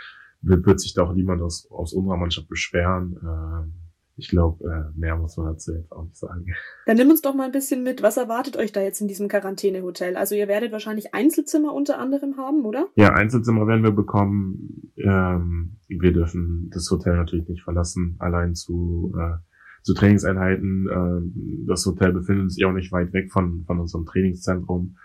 wird, 0.43 0.67
wird 0.67 0.81
sich 0.81 0.95
da 0.95 1.03
auch 1.03 1.15
niemand 1.15 1.43
aus, 1.43 1.69
aus 1.69 1.95
unserer 1.95 2.17
Mannschaft 2.17 2.49
beschweren. 2.49 3.17
Äh, 3.17 3.86
ich 4.19 4.29
glaube, 4.29 4.65
äh, 4.65 4.99
mehr 4.99 5.17
muss 5.17 5.37
man 5.37 5.47
dazu 5.47 5.75
jetzt 5.75 5.93
auch 5.93 6.05
nicht 6.05 6.17
sagen. 6.17 6.47
Dann 6.87 6.97
nimm 6.97 7.11
uns 7.11 7.21
doch 7.21 7.35
mal 7.35 7.45
ein 7.45 7.53
bisschen 7.53 7.83
mit. 7.83 8.03
Was 8.03 8.17
erwartet 8.17 8.57
euch 8.57 8.73
da 8.73 8.81
jetzt 8.81 9.01
in 9.01 9.09
diesem 9.09 9.29
Quarantänehotel? 9.29 10.17
Also 10.17 10.35
ihr 10.35 10.49
werdet 10.49 10.73
wahrscheinlich 10.73 11.15
Einzelzimmer 11.15 11.75
unter 11.75 11.99
anderem 11.99 12.39
haben, 12.39 12.65
oder? 12.65 12.89
Ja, 12.95 13.13
Einzelzimmer 13.13 13.67
werden 13.67 13.85
wir 13.85 13.91
bekommen. 13.91 14.91
Ähm, 14.97 15.77
wir 15.89 16.13
dürfen 16.13 16.71
das 16.73 16.91
Hotel 16.91 17.17
natürlich 17.17 17.47
nicht 17.49 17.63
verlassen, 17.63 18.17
allein 18.19 18.55
zu, 18.55 19.15
äh, 19.19 19.37
zu 19.83 19.93
Trainingseinheiten. 19.93 20.89
Ähm, 20.91 21.65
das 21.69 21.85
Hotel 21.85 22.13
befindet 22.13 22.53
sich 22.53 22.65
auch 22.65 22.73
nicht 22.73 22.93
weit 22.93 23.13
weg 23.13 23.31
von, 23.31 23.65
von 23.67 23.81
unserem 23.81 24.07
Trainingszentrum. 24.07 24.97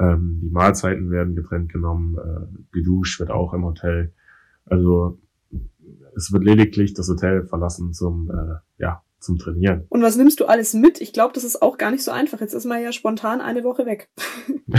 Ähm, 0.00 0.40
die 0.42 0.50
Mahlzeiten 0.50 1.10
werden 1.12 1.36
getrennt 1.36 1.72
genommen. 1.72 2.16
Äh, 2.16 2.62
geduscht 2.72 3.20
wird 3.20 3.30
auch 3.30 3.54
im 3.54 3.64
Hotel. 3.64 4.12
Also 4.64 5.20
es 6.16 6.32
wird 6.32 6.44
lediglich 6.44 6.94
das 6.94 7.08
Hotel 7.08 7.46
verlassen 7.46 7.92
zum, 7.92 8.30
äh, 8.30 8.82
ja, 8.82 9.02
zum 9.20 9.38
Trainieren. 9.38 9.84
Und 9.88 10.02
was 10.02 10.16
nimmst 10.16 10.40
du 10.40 10.46
alles 10.46 10.74
mit? 10.74 11.00
Ich 11.00 11.12
glaube, 11.12 11.32
das 11.34 11.44
ist 11.44 11.62
auch 11.62 11.78
gar 11.78 11.90
nicht 11.90 12.04
so 12.04 12.10
einfach. 12.10 12.40
Jetzt 12.40 12.54
ist 12.54 12.66
man 12.66 12.82
ja 12.82 12.92
spontan 12.92 13.40
eine 13.40 13.64
Woche 13.64 13.86
weg. 13.86 14.10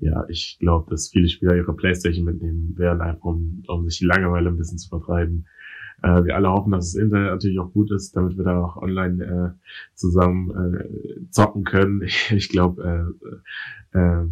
ja, 0.00 0.24
ich 0.28 0.58
glaube, 0.58 0.90
dass 0.90 1.08
viele 1.08 1.28
Spieler 1.28 1.56
ihre 1.56 1.74
Playstation 1.74 2.24
mitnehmen 2.24 2.76
werden, 2.76 3.00
einfach 3.00 3.24
um, 3.24 3.62
um 3.68 3.88
sich 3.88 3.98
die 3.98 4.06
Langeweile 4.06 4.48
ein 4.48 4.56
bisschen 4.56 4.78
zu 4.78 4.88
vertreiben. 4.88 5.46
Äh, 6.02 6.24
wir 6.24 6.36
alle 6.36 6.50
hoffen, 6.50 6.72
dass 6.72 6.92
das 6.92 7.00
Internet 7.00 7.32
natürlich 7.32 7.58
auch 7.58 7.72
gut 7.72 7.90
ist, 7.90 8.14
damit 8.16 8.36
wir 8.36 8.44
da 8.44 8.62
auch 8.62 8.76
online 8.76 9.24
äh, 9.24 9.94
zusammen 9.94 10.50
äh, 10.74 11.30
zocken 11.30 11.64
können. 11.64 12.02
Ich 12.30 12.48
glaube, 12.48 13.14
äh, 13.94 13.98
äh, 13.98 14.26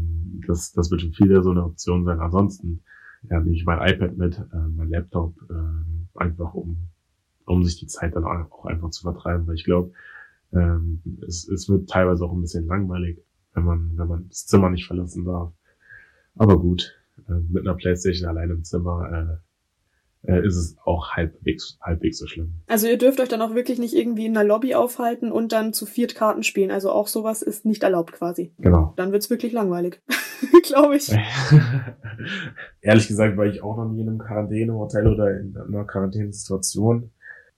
das, 0.46 0.72
das 0.72 0.90
wird 0.90 1.02
für 1.02 1.12
viele 1.12 1.42
so 1.42 1.50
eine 1.50 1.64
Option 1.64 2.04
sein. 2.04 2.20
Ansonsten 2.20 2.82
ja, 3.30 3.40
nehme 3.40 3.56
ich 3.56 3.64
mein 3.64 3.86
iPad 3.88 4.16
mit, 4.16 4.38
äh, 4.38 4.68
mein 4.74 4.90
Laptop, 4.90 5.34
äh, 5.50 6.20
einfach 6.20 6.54
um, 6.54 6.88
um 7.44 7.64
sich 7.64 7.78
die 7.78 7.86
Zeit 7.86 8.14
dann 8.14 8.24
auch 8.24 8.64
einfach 8.64 8.90
zu 8.90 9.02
vertreiben, 9.02 9.46
weil 9.46 9.54
ich 9.54 9.64
glaube, 9.64 9.92
ähm, 10.52 11.02
es, 11.26 11.48
es 11.48 11.68
wird 11.68 11.88
teilweise 11.88 12.24
auch 12.24 12.32
ein 12.32 12.40
bisschen 12.40 12.66
langweilig, 12.66 13.18
wenn 13.54 13.64
man, 13.64 13.92
wenn 13.96 14.08
man 14.08 14.28
das 14.28 14.46
Zimmer 14.46 14.70
nicht 14.70 14.86
verlassen 14.86 15.24
darf. 15.24 15.52
Aber 16.36 16.58
gut, 16.58 16.94
äh, 17.28 17.40
mit 17.48 17.66
einer 17.66 17.76
Playstation 17.76 18.28
allein 18.28 18.50
im 18.50 18.64
Zimmer 18.64 19.40
äh, 20.24 20.32
äh, 20.32 20.46
ist 20.46 20.56
es 20.56 20.76
auch 20.84 21.10
halbwegs, 21.10 21.78
halbwegs 21.80 22.18
so 22.18 22.26
schlimm. 22.26 22.54
Also 22.66 22.86
ihr 22.86 22.98
dürft 22.98 23.20
euch 23.20 23.28
dann 23.28 23.42
auch 23.42 23.54
wirklich 23.54 23.78
nicht 23.78 23.94
irgendwie 23.94 24.26
in 24.26 24.36
einer 24.36 24.46
Lobby 24.46 24.74
aufhalten 24.74 25.30
und 25.30 25.52
dann 25.52 25.72
zu 25.72 25.86
viert 25.86 26.14
Karten 26.14 26.42
spielen. 26.42 26.70
Also 26.70 26.90
auch 26.90 27.06
sowas 27.06 27.42
ist 27.42 27.64
nicht 27.64 27.82
erlaubt 27.82 28.12
quasi. 28.12 28.52
Genau. 28.58 28.92
Dann 28.96 29.12
wird's 29.12 29.30
wirklich 29.30 29.52
langweilig. 29.52 30.00
Glaube 30.62 30.96
ich. 30.96 31.12
Ehrlich 32.80 33.08
gesagt 33.08 33.36
war 33.36 33.46
ich 33.46 33.62
auch 33.62 33.76
noch 33.76 33.88
nie 33.88 34.02
in 34.02 34.08
einem 34.08 34.18
Quarantänehotel 34.18 35.06
oder 35.06 35.38
in 35.38 35.56
einer 35.56 35.84
Quarantänesituation. 35.84 37.10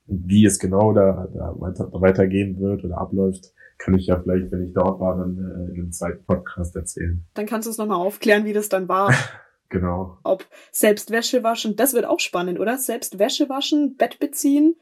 Wie 0.06 0.44
es 0.44 0.58
genau 0.58 0.92
da, 0.92 1.28
da 1.34 1.54
weiter, 1.58 1.90
weitergehen 1.92 2.58
wird 2.60 2.84
oder 2.84 2.98
abläuft, 2.98 3.52
kann 3.76 3.94
ich 3.94 4.06
ja 4.06 4.18
vielleicht, 4.20 4.50
wenn 4.50 4.64
ich 4.64 4.72
dort 4.72 5.00
war, 5.00 5.18
dann 5.18 5.38
äh, 5.38 5.74
in 5.74 5.82
einem 5.82 5.92
zweiten 5.92 6.24
Podcast 6.24 6.74
erzählen. 6.76 7.24
Dann 7.34 7.46
kannst 7.46 7.66
du 7.66 7.70
es 7.70 7.78
nochmal 7.78 7.98
aufklären, 7.98 8.44
wie 8.44 8.52
das 8.52 8.68
dann 8.68 8.88
war. 8.88 9.12
Genau. 9.70 10.16
Ob 10.22 10.46
selbst 10.72 11.10
Wäsche 11.10 11.42
waschen, 11.42 11.76
das 11.76 11.92
wird 11.92 12.06
auch 12.06 12.20
spannend, 12.20 12.58
oder? 12.58 12.78
Selbst 12.78 13.18
Wäsche 13.18 13.50
waschen, 13.50 13.96
Bett 13.96 14.18
beziehen. 14.18 14.76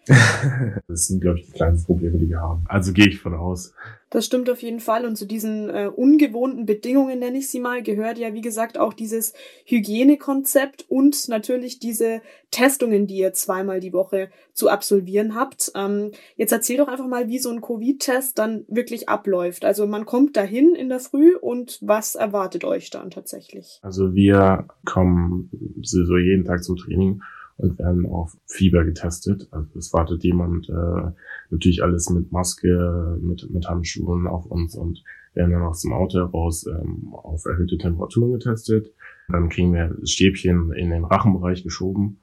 das 0.87 1.09
sind, 1.09 1.21
glaube 1.21 1.41
ich, 1.41 1.47
die 1.47 1.53
kleinen 1.53 1.83
Probleme, 1.83 2.19
die 2.19 2.29
wir 2.29 2.41
haben. 2.41 2.65
Also 2.69 2.93
gehe 2.93 3.09
ich 3.09 3.21
von 3.21 3.35
aus. 3.35 3.75
Das 4.17 4.25
stimmt 4.25 4.49
auf 4.49 4.63
jeden 4.63 4.81
Fall. 4.81 5.05
Und 5.05 5.17
zu 5.17 5.27
diesen 5.27 5.69
äh, 5.69 5.91
ungewohnten 5.95 6.65
Bedingungen, 6.65 7.19
nenne 7.19 7.37
ich 7.37 7.51
sie 7.51 7.61
mal, 7.61 7.83
gehört 7.83 8.17
ja, 8.17 8.33
wie 8.33 8.41
gesagt, 8.41 8.79
auch 8.79 8.95
dieses 8.95 9.35
Hygienekonzept 9.67 10.87
und 10.89 11.29
natürlich 11.29 11.81
diese 11.81 12.23
Testungen, 12.51 13.07
die 13.07 13.19
ihr 13.19 13.35
zweimal 13.35 13.79
die 13.79 13.93
Woche 13.93 14.31
zu 14.55 14.71
absolvieren 14.71 15.35
habt. 15.35 15.71
Ähm, 15.75 16.13
jetzt 16.37 16.53
erzähl 16.53 16.79
doch 16.79 16.89
einfach 16.89 17.07
mal, 17.07 17.29
wie 17.29 17.39
so 17.39 17.51
ein 17.51 17.61
Covid-Test 17.61 18.39
dann 18.39 18.65
wirklich 18.69 19.11
abläuft. 19.11 19.67
Also 19.67 19.87
man 19.87 20.07
kommt 20.07 20.35
dahin 20.39 20.75
in 20.75 20.89
der 20.89 21.01
Früh 21.01 21.37
und 21.37 21.79
was 21.83 22.15
erwartet 22.15 22.65
euch 22.65 22.89
dann 22.89 23.11
tatsächlich? 23.11 23.81
Also 23.83 24.15
wir 24.15 24.67
kommen 24.87 25.51
so 25.83 26.17
jeden 26.17 26.47
Tag 26.47 26.65
zum 26.65 26.77
Training 26.77 27.21
und 27.57 27.79
werden 27.79 28.07
auf 28.07 28.37
Fieber 28.47 28.85
getestet. 28.85 29.49
Also 29.51 29.79
es 29.79 29.93
wartet 29.93 30.25
jemand 30.25 30.69
äh, 30.69 31.11
natürlich 31.51 31.83
alles 31.83 32.11
mit 32.11 32.33
Maske, 32.33 33.19
mit, 33.21 33.49
mit 33.51 33.69
Handschuhen 33.69 34.27
auf 34.27 34.47
uns 34.47 34.77
und 34.77 35.03
werden 35.35 35.53
dann 35.53 35.63
aus 35.63 35.83
dem 35.83 35.93
Auto 35.93 36.19
heraus 36.19 36.67
ähm, 36.67 37.09
auf 37.13 37.45
erhöhte 37.47 37.79
Temperaturen 37.79 38.33
getestet. 38.33 38.93
Dann 39.29 39.49
kriegen 39.49 39.73
wir 39.73 39.95
das 40.01 40.11
Stäbchen 40.11 40.73
in 40.73 40.91
den 40.91 41.05
Rachenbereich 41.05 41.63
geschoben, 41.63 42.19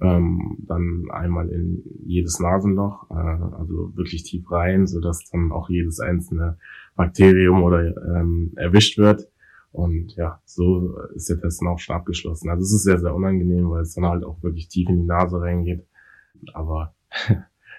ähm, 0.00 0.58
dann 0.66 1.04
einmal 1.10 1.48
in 1.48 1.82
jedes 2.04 2.40
Nasenloch, 2.40 3.10
äh, 3.10 3.14
also 3.14 3.96
wirklich 3.96 4.22
tief 4.24 4.50
rein, 4.50 4.86
so 4.86 5.00
dass 5.00 5.30
dann 5.30 5.52
auch 5.52 5.68
jedes 5.68 6.00
einzelne 6.00 6.58
Bakterium 6.96 7.62
oder 7.62 7.94
ähm, 8.16 8.52
erwischt 8.56 8.98
wird. 8.98 9.28
Und 9.72 10.16
ja, 10.16 10.40
so 10.44 10.96
ist 11.14 11.28
der 11.28 11.40
Test 11.40 11.60
dann 11.60 11.68
auch 11.68 11.78
schon 11.78 11.96
abgeschlossen. 11.96 12.48
Also 12.48 12.62
es 12.62 12.72
ist 12.72 12.84
sehr, 12.84 12.98
sehr 12.98 13.14
unangenehm, 13.14 13.70
weil 13.70 13.82
es 13.82 13.94
dann 13.94 14.06
halt 14.06 14.24
auch 14.24 14.42
wirklich 14.42 14.68
tief 14.68 14.88
in 14.88 15.02
die 15.02 15.06
Nase 15.06 15.40
reingeht. 15.40 15.86
Aber 16.54 16.94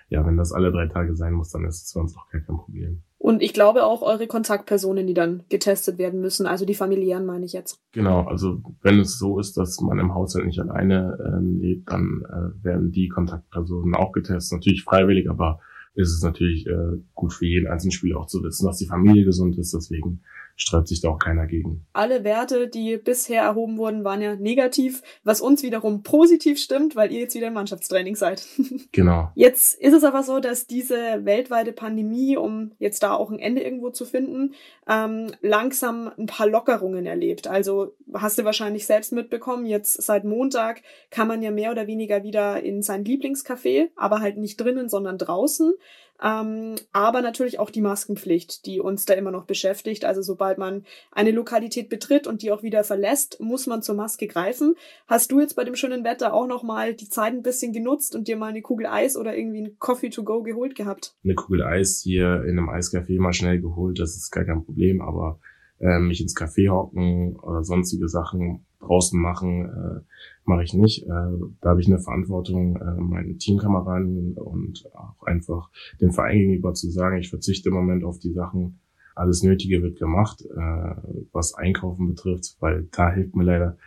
ja, 0.10 0.26
wenn 0.26 0.38
das 0.38 0.52
alle 0.52 0.72
drei 0.72 0.88
Tage 0.88 1.16
sein 1.16 1.34
muss, 1.34 1.52
dann 1.52 1.66
ist 1.66 1.84
es 1.84 1.92
für 1.92 2.00
uns 2.00 2.16
auch 2.16 2.30
gar 2.30 2.42
kein 2.42 2.58
Problem. 2.58 3.02
Und 3.18 3.42
ich 3.42 3.54
glaube 3.54 3.84
auch 3.84 4.02
eure 4.02 4.28
Kontaktpersonen, 4.28 5.06
die 5.06 5.14
dann 5.14 5.44
getestet 5.50 5.98
werden 5.98 6.22
müssen, 6.22 6.46
also 6.46 6.66
die 6.66 6.74
familiären 6.74 7.26
meine 7.26 7.46
ich 7.46 7.52
jetzt. 7.52 7.82
Genau, 7.92 8.24
also 8.24 8.62
wenn 8.82 9.00
es 9.00 9.20
so 9.20 9.40
ist, 9.40 9.58
dass 9.58 9.82
man 9.82 10.00
im 10.00 10.14
Haushalt 10.14 10.46
nicht 10.46 10.60
alleine 10.60 11.18
ähm, 11.26 11.60
lebt, 11.60 11.92
dann 11.92 12.24
äh, 12.30 12.64
werden 12.64 12.92
die 12.92 13.10
Kontaktpersonen 13.10 13.94
auch 13.94 14.14
getestet. 14.14 14.60
Natürlich 14.60 14.84
freiwillig, 14.84 15.30
aber 15.30 15.60
ist 15.96 16.14
es 16.14 16.24
natürlich 16.24 16.66
äh, 16.68 17.02
gut 17.14 17.34
für 17.34 17.46
jeden 17.46 17.68
einzelnen 17.68 17.92
Spieler 17.92 18.20
auch 18.20 18.28
zu 18.28 18.42
wissen, 18.42 18.66
dass 18.66 18.78
die 18.78 18.88
Familie 18.88 19.26
gesund 19.26 19.58
ist. 19.58 19.74
Deswegen 19.74 20.22
sträubt 20.60 20.90
sich 20.90 21.02
da 21.02 21.10
auch 21.10 21.20
keiner 21.20 21.48
gegen. 21.48 21.86
Alle 21.94 22.24
Werte, 22.24 22.68
die 22.68 22.98
bisher 22.98 23.42
erhoben 23.42 23.78
wurden, 23.78 24.04
waren 24.04 24.22
ja 24.22 24.36
negativ, 24.36 25.02
was 25.24 25.40
uns 25.40 25.64
wiederum 25.64 26.04
positiv 26.04 26.60
stimmt, 26.60 26.98
weil 26.98 27.12
ihr 27.12 27.22
jetzt 27.22 27.34
wieder 27.34 27.48
im 27.48 27.54
Mannschaftstraining 27.54 28.16
seid. 28.16 28.46
genau. 28.92 29.32
Jetzt 29.36 29.80
ist 29.80 29.94
es 29.94 30.04
aber 30.04 30.22
so, 30.22 30.40
dass 30.40 30.68
diese 30.68 31.26
weltweite 31.26 31.72
Pandemie, 31.72 32.36
um 32.36 32.74
jetzt 32.78 33.04
da 33.04 33.14
auch 33.14 33.32
ein 33.32 33.40
Ende 33.40 33.62
irgendwo 33.62 33.90
zu 33.90 34.06
finden, 34.06 34.54
ähm, 34.88 35.32
langsam 35.42 36.12
ein 36.18 36.26
paar 36.26 36.48
Lockerungen 36.48 37.06
erlebt. 37.06 37.48
Also 37.48 37.96
hast 38.14 38.38
du 38.38 38.44
wahrscheinlich 38.44 38.86
selbst 38.86 39.14
mitbekommen, 39.14 39.66
jetzt 39.66 40.02
seit 40.04 40.26
Montag 40.26 40.82
kann 41.10 41.30
man 41.30 41.42
ja 41.42 41.52
mehr 41.52 41.72
oder 41.72 41.88
weniger 41.88 42.24
wieder 42.24 42.62
in 42.62 42.82
sein 42.84 43.06
Lieblingscafé, 43.06 43.90
aber 43.96 44.20
halt 44.20 44.38
nicht 44.38 44.60
drinnen, 44.60 44.90
sondern 44.90 45.18
draußen. 45.18 45.74
Ähm, 46.24 46.76
aber 46.92 47.22
natürlich 47.22 47.60
auch 47.60 47.70
die 47.70 47.82
Maskenpflicht, 47.82 48.66
die 48.66 48.80
uns 48.80 49.06
da 49.06 49.14
immer 49.14 49.32
noch 49.32 49.46
beschäftigt. 49.46 50.06
Also 50.06 50.22
sobald 50.22 50.58
man 50.58 50.86
eine 51.12 51.32
Lokalität 51.32 51.90
betritt 51.90 52.28
und 52.28 52.42
die 52.42 52.52
auch 52.52 52.64
wieder 52.64 52.84
verlässt, 52.84 53.40
muss 53.40 53.68
man 53.68 53.82
zur 53.82 53.96
Maske 53.96 54.28
greifen. 54.28 54.76
Hast 55.08 55.32
du 55.32 55.40
jetzt 55.40 55.56
bei 55.56 55.64
dem 55.64 55.76
schönen 55.76 56.04
Wetter 56.04 56.34
auch 56.34 56.48
noch 56.48 56.64
mal 56.64 56.94
die 56.94 57.10
Zeit 57.10 57.34
ein 57.34 57.44
bisschen 57.44 57.74
genutzt 57.74 58.16
und 58.16 58.28
dir 58.28 58.38
mal 58.38 58.48
eine 58.48 58.62
Kugel 58.62 58.88
Eis 58.88 59.16
oder 59.16 59.36
irgendwie 59.36 59.62
ein 59.62 59.80
Coffee 59.80 60.10
to 60.10 60.24
go 60.24 60.44
geholt 60.44 60.76
gehabt? 60.76 61.16
Eine 61.24 61.36
Kugel 61.36 61.64
Eis 61.64 62.02
hier 62.04 62.44
in 62.44 62.58
einem 62.58 62.70
Eiscafé 62.70 63.20
mal 63.20 63.34
schnell 63.34 63.62
geholt, 63.62 64.00
das 64.00 64.16
ist 64.16 64.32
gar 64.32 64.46
kein 64.46 64.64
Problem, 64.66 65.02
aber 65.02 65.40
äh, 65.80 66.00
mich 66.00 66.22
ins 66.22 66.36
Café 66.36 66.70
hocken 66.70 67.36
oder 67.38 67.64
sonstige 67.64 68.08
Sachen 68.08 68.66
draußen 68.80 69.20
machen, 69.20 69.66
äh, 69.66 70.02
mache 70.46 70.64
ich 70.64 70.74
nicht. 70.74 71.04
Äh, 71.04 71.32
da 71.62 71.70
habe 71.70 71.82
ich 71.82 71.88
eine 71.88 72.00
Verantwortung, 72.00 72.78
äh, 72.78 73.02
meinen 73.02 73.38
Teamkameraden 73.38 74.34
und 74.34 74.90
auch 74.94 75.24
einfach 75.26 75.70
dem 76.02 76.12
Verein 76.12 76.40
gegenüber 76.40 76.74
zu 76.74 76.90
sagen, 76.90 77.18
ich 77.18 77.30
verzichte 77.30 77.70
im 77.70 77.76
Moment 77.76 78.04
auf 78.04 78.20
die 78.20 78.32
Sachen. 78.32 78.80
Alles 79.16 79.44
Nötige 79.44 79.82
wird 79.82 80.00
gemacht, 80.00 80.46
äh, 80.46 80.96
was 81.34 81.54
Einkaufen 81.54 82.08
betrifft, 82.08 82.56
weil 82.60 82.88
da 82.92 83.12
hilft 83.12 83.36
mir 83.36 83.44
leider 83.44 83.78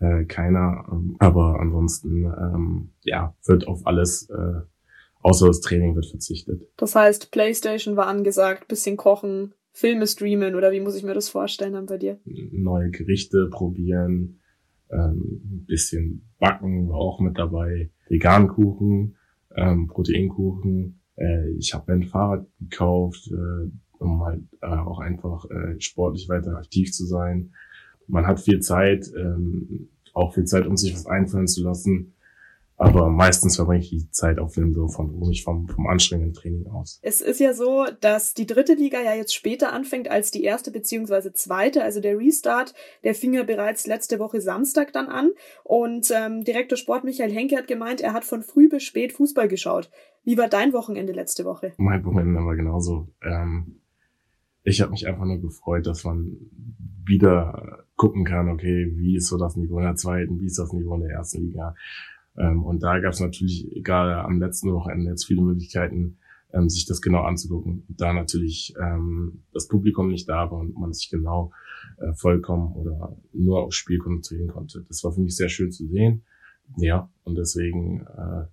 äh, 0.00 0.24
keiner. 0.24 0.84
Ähm, 0.92 1.16
aber 1.18 1.58
ansonsten, 1.60 2.24
ähm, 2.24 2.90
ja, 3.02 3.34
wird 3.44 3.66
auf 3.66 3.86
alles 3.86 4.28
äh, 4.28 4.60
außer 5.22 5.46
das 5.46 5.60
Training 5.60 5.94
wird 5.94 6.06
verzichtet. 6.06 6.68
Das 6.76 6.94
heißt, 6.94 7.30
Playstation 7.30 7.96
war 7.96 8.06
angesagt, 8.06 8.68
bisschen 8.68 8.96
kochen, 8.96 9.54
Filme 9.72 10.06
streamen 10.06 10.54
oder 10.54 10.70
wie 10.70 10.80
muss 10.80 10.96
ich 10.96 11.02
mir 11.02 11.14
das 11.14 11.28
vorstellen 11.28 11.72
dann 11.72 11.86
bei 11.86 11.98
dir? 11.98 12.18
Neue 12.24 12.90
Gerichte 12.90 13.48
probieren, 13.50 14.40
ähm, 14.90 15.40
ein 15.44 15.64
bisschen 15.66 16.28
Backen 16.38 16.88
war 16.88 16.96
auch 16.96 17.20
mit 17.20 17.38
dabei, 17.38 17.90
Vegankuchen, 18.08 19.16
ähm, 19.56 19.86
Proteinkuchen. 19.88 21.00
Äh, 21.16 21.50
ich 21.52 21.72
habe 21.74 21.92
ein 21.92 22.02
Fahrrad 22.02 22.46
gekauft, 22.60 23.30
äh, 23.32 23.70
um 23.98 24.22
halt 24.24 24.42
äh, 24.60 24.66
auch 24.66 24.98
einfach 24.98 25.46
äh, 25.50 25.80
sportlich 25.80 26.28
weiter 26.28 26.56
aktiv 26.56 26.92
zu 26.92 27.06
sein. 27.06 27.52
Man 28.06 28.26
hat 28.26 28.40
viel 28.40 28.60
Zeit, 28.60 29.10
ähm, 29.16 29.88
auch 30.12 30.34
viel 30.34 30.44
Zeit, 30.44 30.66
um 30.66 30.76
sich 30.76 30.92
was 30.92 31.06
einfallen 31.06 31.46
zu 31.46 31.62
lassen. 31.62 32.11
Aber 32.82 33.08
meistens 33.10 33.54
verbringe 33.54 33.80
ich 33.80 33.90
die 33.90 34.10
Zeit 34.10 34.40
auf 34.40 34.54
dem 34.54 34.72
so 34.72 34.88
von 34.88 35.10
ruhig 35.10 35.44
vom, 35.44 35.68
vom 35.68 35.86
anstrengenden 35.86 36.34
Training 36.34 36.66
aus. 36.66 36.98
Es 37.02 37.20
ist 37.20 37.38
ja 37.38 37.54
so, 37.54 37.86
dass 38.00 38.34
die 38.34 38.44
dritte 38.44 38.74
Liga 38.74 39.00
ja 39.00 39.14
jetzt 39.14 39.36
später 39.36 39.72
anfängt 39.72 40.10
als 40.10 40.32
die 40.32 40.42
erste 40.42 40.72
beziehungsweise 40.72 41.32
zweite. 41.32 41.84
Also 41.84 42.00
der 42.00 42.18
Restart, 42.18 42.74
der 43.04 43.14
fing 43.14 43.34
ja 43.34 43.44
bereits 43.44 43.86
letzte 43.86 44.18
Woche 44.18 44.40
Samstag 44.40 44.92
dann 44.92 45.06
an. 45.06 45.30
Und 45.62 46.10
ähm, 46.12 46.42
Direktor 46.42 46.76
Sport 46.76 47.04
Michael 47.04 47.30
Henke 47.30 47.56
hat 47.56 47.68
gemeint, 47.68 48.00
er 48.00 48.14
hat 48.14 48.24
von 48.24 48.42
früh 48.42 48.68
bis 48.68 48.82
spät 48.82 49.12
Fußball 49.12 49.46
geschaut. 49.46 49.88
Wie 50.24 50.36
war 50.36 50.48
dein 50.48 50.72
Wochenende 50.72 51.12
letzte 51.12 51.44
Woche? 51.44 51.74
Mein 51.76 52.04
Wochenende 52.04 52.40
war 52.40 52.56
genauso. 52.56 53.06
Ähm, 53.22 53.80
ich 54.64 54.80
habe 54.80 54.90
mich 54.90 55.06
einfach 55.06 55.24
nur 55.24 55.40
gefreut, 55.40 55.86
dass 55.86 56.02
man 56.02 56.36
wieder 57.04 57.84
gucken 57.94 58.24
kann, 58.24 58.48
okay, 58.48 58.90
wie 58.96 59.16
ist 59.16 59.28
so 59.28 59.38
das 59.38 59.56
Niveau 59.56 59.78
in 59.78 59.84
der 59.84 59.94
zweiten, 59.94 60.40
wie 60.40 60.46
ist 60.46 60.58
das 60.58 60.72
Niveau 60.72 60.94
in 60.94 61.02
der 61.02 61.10
ersten 61.10 61.42
Liga 61.42 61.76
ähm, 62.38 62.64
und 62.64 62.82
da 62.82 62.98
gab 62.98 63.12
es 63.12 63.20
natürlich 63.20 63.68
gerade 63.82 64.16
am 64.24 64.40
letzten 64.40 64.72
Wochenende 64.72 65.10
jetzt 65.10 65.26
viele 65.26 65.42
Möglichkeiten, 65.42 66.18
ähm, 66.52 66.68
sich 66.68 66.86
das 66.86 67.00
genau 67.00 67.22
anzugucken. 67.22 67.84
Da 67.88 68.12
natürlich 68.12 68.74
ähm, 68.80 69.42
das 69.52 69.68
Publikum 69.68 70.08
nicht 70.08 70.28
da 70.28 70.50
war 70.50 70.58
und 70.58 70.78
man 70.78 70.92
sich 70.92 71.10
genau 71.10 71.52
äh, 71.98 72.12
vollkommen 72.14 72.74
oder 72.74 73.16
nur 73.32 73.62
aufs 73.62 73.76
Spiel 73.76 73.98
konzentrieren 73.98 74.48
konnte. 74.48 74.84
Das 74.88 75.02
war 75.04 75.12
für 75.12 75.20
mich 75.20 75.36
sehr 75.36 75.48
schön 75.48 75.70
zu 75.70 75.86
sehen. 75.86 76.22
Ja, 76.76 77.10
und 77.24 77.36
deswegen 77.36 78.02
äh, 78.02 78.46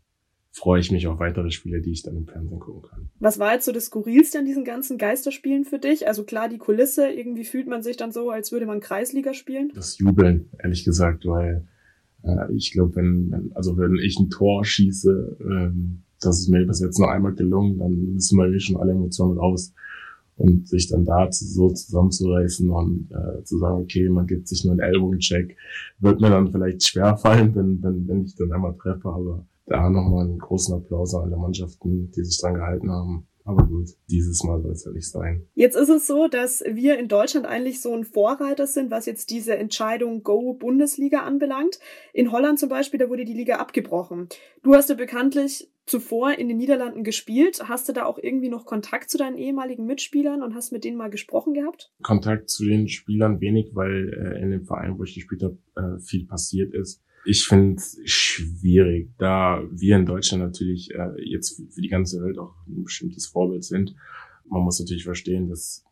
freue 0.52 0.80
ich 0.80 0.92
mich 0.92 1.08
auf 1.08 1.20
weitere 1.20 1.52
Spiele, 1.52 1.82
die 1.82 1.92
ich 1.92 2.04
dann 2.04 2.18
im 2.18 2.28
Fernsehen 2.28 2.60
gucken 2.60 2.90
kann. 2.90 3.10
Was 3.20 3.40
war 3.40 3.54
jetzt 3.54 3.66
so 3.66 3.72
das 3.72 3.86
Skurrilste 3.86 4.40
an 4.40 4.46
diesen 4.46 4.66
ganzen 4.66 4.98
Geisterspielen 4.98 5.64
für 5.64 5.80
dich? 5.80 6.08
Also 6.08 6.24
klar, 6.24 6.50
die 6.50 6.58
Kulisse, 6.58 7.10
irgendwie 7.10 7.46
fühlt 7.46 7.68
man 7.68 7.82
sich 7.82 7.98
dann 7.98 8.12
so, 8.12 8.30
als 8.30 8.52
würde 8.52 8.66
man 8.66 8.80
Kreisliga 8.82 9.34
spielen. 9.34 9.72
Das 9.74 9.98
Jubeln, 10.00 10.50
ehrlich 10.62 10.84
gesagt, 10.84 11.26
weil 11.26 11.68
äh, 12.24 12.54
ich 12.54 12.72
glaube, 12.72 12.96
wenn, 12.96 13.32
wenn, 13.32 13.52
also 13.54 13.78
wenn 13.78 13.96
ich 13.96 14.20
ein 14.20 14.30
Tor 14.30 14.66
schieße, 14.66 15.38
ähm, 15.42 16.04
das 16.22 16.40
ist 16.40 16.50
mir 16.50 16.66
bis 16.66 16.80
jetzt 16.80 17.00
nur 17.00 17.12
einmal 17.12 17.34
gelungen, 17.34 17.78
dann 17.78 18.14
müssen 18.14 18.38
wir 18.38 18.60
schon 18.60 18.78
alle 18.78 18.92
Emotionen 18.92 19.38
raus. 19.38 19.74
Und 20.36 20.70
sich 20.70 20.88
dann 20.88 21.04
da 21.04 21.30
so 21.30 21.70
zusammenzureißen 21.70 22.70
und 22.70 23.10
äh, 23.12 23.44
zu 23.44 23.58
sagen, 23.58 23.82
okay, 23.82 24.08
man 24.08 24.26
gibt 24.26 24.48
sich 24.48 24.64
nur 24.64 24.72
einen 24.72 24.80
Ellbogencheck, 24.80 25.58
wird 26.00 26.22
mir 26.22 26.30
dann 26.30 26.50
vielleicht 26.50 26.88
schwer 26.88 27.18
fallen, 27.18 27.54
wenn, 27.56 27.84
wenn, 27.84 28.08
wenn 28.08 28.24
ich 28.24 28.36
dann 28.36 28.54
einmal 28.54 28.74
treffe, 28.78 29.10
aber 29.10 29.46
da 29.66 29.90
nochmal 29.90 30.26
einen 30.26 30.40
großen 30.40 30.76
Applaus 30.76 31.14
an 31.14 31.24
alle 31.24 31.36
Mannschaften, 31.38 32.12
die 32.12 32.24
sich 32.24 32.40
dran 32.40 32.54
gehalten 32.54 32.90
haben. 32.90 33.28
Aber 33.50 33.66
gut, 33.66 33.90
dieses 34.12 34.44
Mal 34.44 34.62
soll 34.62 34.74
es 34.74 34.86
ja 34.86 34.92
nicht 34.92 35.10
sein. 35.10 35.48
Jetzt 35.56 35.76
ist 35.76 35.90
es 35.90 36.06
so, 36.06 36.28
dass 36.28 36.64
wir 36.70 37.00
in 37.00 37.08
Deutschland 37.08 37.48
eigentlich 37.48 37.82
so 37.82 37.96
ein 37.96 38.04
Vorreiter 38.04 38.68
sind, 38.68 38.92
was 38.92 39.08
jetzt 39.08 39.32
diese 39.32 39.58
Entscheidung 39.58 40.22
Go 40.22 40.54
Bundesliga 40.54 41.22
anbelangt. 41.24 41.80
In 42.14 42.32
Holland 42.32 42.60
zum 42.60 42.70
Beispiel, 42.70 43.00
da 43.00 43.10
wurde 43.10 43.26
die 43.26 43.34
Liga 43.34 43.56
abgebrochen. 43.56 44.30
Du 44.62 44.76
hast 44.76 44.90
ja 44.90 44.96
bekanntlich 44.96 45.68
zuvor 45.88 46.38
in 46.38 46.48
den 46.48 46.58
Niederlanden 46.58 47.04
gespielt. 47.04 47.68
Hast 47.68 47.90
du 47.90 47.94
da 47.94 48.06
auch 48.06 48.20
irgendwie 48.20 48.50
noch 48.50 48.68
Kontakt 48.68 49.10
zu 49.10 49.18
deinen 49.18 49.40
ehemaligen 49.40 49.88
Mitspielern 49.88 50.44
und 50.44 50.54
hast 50.54 50.72
mit 50.72 50.84
denen 50.84 50.98
mal 50.98 51.10
gesprochen 51.10 51.56
gehabt? 51.56 51.92
Kontakt 52.04 52.52
zu 52.52 52.66
den 52.66 52.88
Spielern 52.88 53.42
wenig, 53.42 53.72
weil 53.74 54.14
äh, 54.14 54.44
in 54.44 54.52
dem 54.52 54.66
Verein, 54.66 55.00
wo 55.00 55.04
ich 55.06 55.16
gespielt 55.16 55.42
habe, 55.42 55.58
äh, 55.76 56.00
viel 56.00 56.28
passiert 56.28 56.76
ist. 56.76 57.02
Ich 57.26 57.48
finde 57.48 57.76
es 57.76 58.00
schwierig, 58.06 59.10
da 59.18 59.64
wir 59.72 59.98
in 59.98 60.06
Deutschland 60.06 60.44
natürlich 60.44 60.94
äh, 60.94 61.12
jetzt 61.24 61.62
für 61.74 61.82
die 61.82 61.90
ganze 61.90 62.22
Welt 62.24 62.38
auch 62.38 62.54
ein 62.68 62.84
bestimmtes 62.84 63.28
Vorbild 63.28 63.64
sind. 63.64 63.96
Man 64.50 64.62
muss 64.62 64.80
natürlich 64.80 65.04
verstehen, 65.04 65.50
dass 65.50 65.86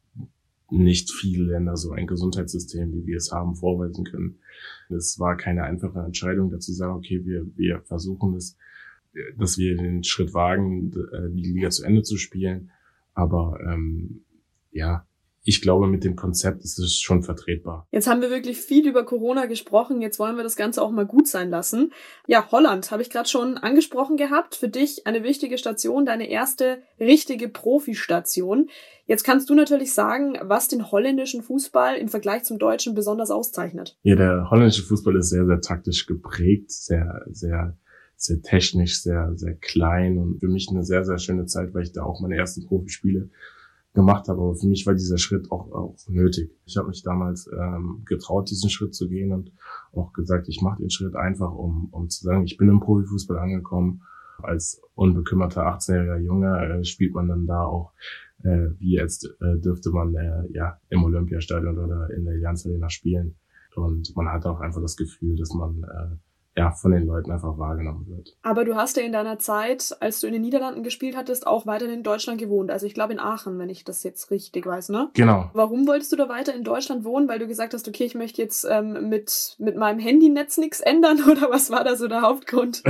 nicht 0.69 1.11
viele 1.11 1.43
Länder 1.43 1.77
so 1.77 1.91
ein 1.91 2.07
Gesundheitssystem, 2.07 2.93
wie 2.93 3.05
wir 3.05 3.17
es 3.17 3.31
haben, 3.31 3.55
vorweisen 3.55 4.03
können. 4.03 4.39
Es 4.89 5.19
war 5.19 5.37
keine 5.37 5.63
einfache 5.63 5.99
Entscheidung, 5.99 6.49
dazu 6.49 6.73
sagen, 6.73 6.93
okay, 6.93 7.25
wir, 7.25 7.45
wir 7.55 7.81
versuchen 7.81 8.35
es, 8.35 8.57
dass 9.37 9.57
wir 9.57 9.77
den 9.77 10.03
Schritt 10.03 10.33
wagen, 10.33 10.91
äh, 10.91 11.29
die 11.31 11.53
Liga 11.53 11.69
zu 11.69 11.83
Ende 11.83 12.03
zu 12.03 12.17
spielen. 12.17 12.71
Aber 13.13 13.59
ähm, 13.65 14.21
ja, 14.71 15.07
ich 15.47 15.61
glaube, 15.61 15.87
mit 15.87 16.03
dem 16.03 16.17
Konzept 16.17 16.65
ist 16.65 16.77
es 16.77 16.99
schon 16.99 17.23
vertretbar. 17.23 17.87
Jetzt 17.91 18.05
haben 18.05 18.21
wir 18.21 18.29
wirklich 18.29 18.57
viel 18.57 18.85
über 18.85 19.05
Corona 19.05 19.45
gesprochen. 19.45 20.01
Jetzt 20.01 20.19
wollen 20.19 20.35
wir 20.35 20.43
das 20.43 20.57
Ganze 20.57 20.81
auch 20.81 20.91
mal 20.91 21.05
gut 21.05 21.25
sein 21.29 21.49
lassen. 21.49 21.93
Ja, 22.27 22.51
Holland 22.51 22.91
habe 22.91 23.01
ich 23.01 23.09
gerade 23.09 23.29
schon 23.29 23.57
angesprochen 23.57 24.17
gehabt. 24.17 24.55
Für 24.55 24.67
dich 24.67 25.07
eine 25.07 25.23
wichtige 25.23 25.57
Station, 25.57 26.05
deine 26.05 26.29
erste 26.29 26.79
richtige 26.99 27.47
Profistation. 27.47 28.67
Jetzt 29.05 29.23
kannst 29.23 29.49
du 29.49 29.55
natürlich 29.55 29.93
sagen, 29.93 30.37
was 30.41 30.67
den 30.67 30.91
holländischen 30.91 31.41
Fußball 31.41 31.95
im 31.95 32.09
Vergleich 32.09 32.43
zum 32.43 32.59
deutschen 32.59 32.93
besonders 32.93 33.31
auszeichnet. 33.31 33.97
Ja, 34.03 34.17
der 34.17 34.49
holländische 34.51 34.83
Fußball 34.83 35.15
ist 35.15 35.29
sehr, 35.29 35.45
sehr 35.45 35.61
taktisch 35.61 36.07
geprägt, 36.07 36.71
sehr, 36.71 37.21
sehr 37.31 37.77
sehr 38.19 38.41
technisch, 38.41 39.01
sehr, 39.03 39.31
sehr 39.35 39.53
klein 39.53 40.17
und 40.17 40.39
für 40.39 40.47
mich 40.47 40.67
eine 40.71 40.83
sehr, 40.83 41.05
sehr 41.05 41.19
schöne 41.19 41.45
Zeit, 41.45 41.75
weil 41.75 41.83
ich 41.83 41.91
da 41.91 42.01
auch 42.01 42.19
meine 42.19 42.35
ersten 42.35 42.65
Profispiele 42.65 43.29
gemacht 43.93 44.27
habe. 44.27 44.41
Aber 44.41 44.55
für 44.55 44.67
mich 44.67 44.85
war 44.85 44.93
dieser 44.93 45.17
Schritt 45.17 45.51
auch, 45.51 45.71
auch 45.71 45.95
nötig. 46.07 46.51
Ich 46.65 46.77
habe 46.77 46.89
mich 46.89 47.03
damals 47.03 47.49
ähm, 47.51 48.03
getraut, 48.05 48.49
diesen 48.49 48.69
Schritt 48.69 48.93
zu 48.93 49.07
gehen 49.07 49.31
und 49.31 49.51
auch 49.93 50.13
gesagt, 50.13 50.47
ich 50.49 50.61
mache 50.61 50.81
den 50.81 50.89
Schritt 50.89 51.15
einfach, 51.15 51.51
um, 51.51 51.89
um 51.91 52.09
zu 52.09 52.23
sagen, 52.23 52.43
ich 52.43 52.57
bin 52.57 52.69
im 52.69 52.79
Profifußball 52.79 53.39
angekommen. 53.39 54.01
Als 54.41 54.81
unbekümmerter 54.93 55.63
18-jähriger 55.63 56.19
Junge 56.19 56.79
äh, 56.79 56.83
spielt 56.83 57.15
man 57.15 57.27
dann 57.27 57.47
da 57.47 57.63
auch, 57.63 57.91
äh, 58.43 58.69
wie 58.77 58.93
jetzt 58.93 59.25
äh, 59.41 59.57
dürfte 59.57 59.89
man 59.89 60.13
äh, 60.13 60.43
ja 60.53 60.79
im 60.89 61.03
Olympiastadion 61.03 61.77
oder 61.79 62.09
in 62.11 62.25
der 62.25 62.35
Allianz 62.35 62.65
Arena 62.65 62.89
spielen. 62.89 63.35
Und 63.75 64.15
man 64.15 64.27
hat 64.27 64.45
auch 64.45 64.59
einfach 64.59 64.81
das 64.81 64.95
Gefühl, 64.95 65.35
dass 65.37 65.53
man 65.53 65.83
äh, 65.83 66.15
ja, 66.57 66.71
von 66.71 66.91
den 66.91 67.05
Leuten 67.05 67.31
einfach 67.31 67.59
wahrgenommen 67.59 68.07
wird. 68.07 68.35
Aber 68.41 68.65
du 68.65 68.75
hast 68.75 68.97
ja 68.97 69.03
in 69.03 69.11
deiner 69.11 69.37
Zeit, 69.37 69.95
als 69.99 70.21
du 70.21 70.27
in 70.27 70.33
den 70.33 70.41
Niederlanden 70.41 70.81
gespielt 70.81 71.15
hattest, 71.15 71.45
auch 71.45 71.67
weiter 71.67 71.87
in 71.87 72.01
Deutschland 72.01 72.39
gewohnt. 72.39 72.71
Also 72.71 72.87
ich 72.87 72.95
glaube 72.95 73.13
in 73.13 73.19
Aachen, 73.19 73.59
wenn 73.59 73.69
ich 73.69 73.83
das 73.83 74.01
jetzt 74.01 74.31
richtig 74.31 74.65
weiß, 74.65 74.89
ne? 74.89 75.11
Genau. 75.13 75.51
Warum 75.53 75.87
wolltest 75.87 76.11
du 76.11 76.15
da 76.15 76.29
weiter 76.29 76.55
in 76.55 76.63
Deutschland 76.63 77.03
wohnen? 77.05 77.27
Weil 77.27 77.37
du 77.37 77.47
gesagt 77.47 77.75
hast, 77.75 77.87
okay, 77.87 78.05
ich 78.05 78.15
möchte 78.15 78.41
jetzt 78.41 78.65
ähm, 78.67 79.07
mit, 79.07 79.55
mit 79.59 79.77
meinem 79.77 79.99
Handynetz 79.99 80.57
nichts 80.57 80.79
ändern 80.79 81.19
oder 81.31 81.51
was 81.51 81.69
war 81.69 81.83
da 81.83 81.95
so 81.95 82.07
der 82.07 82.23
Hauptgrund? 82.23 82.81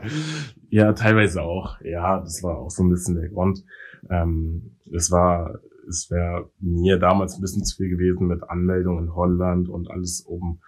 ja, 0.70 0.94
teilweise 0.94 1.42
auch. 1.42 1.78
Ja, 1.82 2.20
das 2.20 2.42
war 2.42 2.56
auch 2.56 2.70
so 2.70 2.82
ein 2.82 2.88
bisschen 2.88 3.16
der 3.16 3.28
Grund. 3.28 3.64
Ähm, 4.08 4.78
es 4.90 5.10
war, 5.10 5.58
es 5.86 6.10
wäre 6.10 6.48
mir 6.58 6.98
damals 6.98 7.34
ein 7.34 7.42
bisschen 7.42 7.64
zu 7.64 7.76
viel 7.76 7.90
gewesen 7.90 8.28
mit 8.28 8.42
Anmeldung 8.44 8.98
in 8.98 9.14
Holland 9.14 9.68
und 9.68 9.90
alles 9.90 10.24
oben 10.26 10.60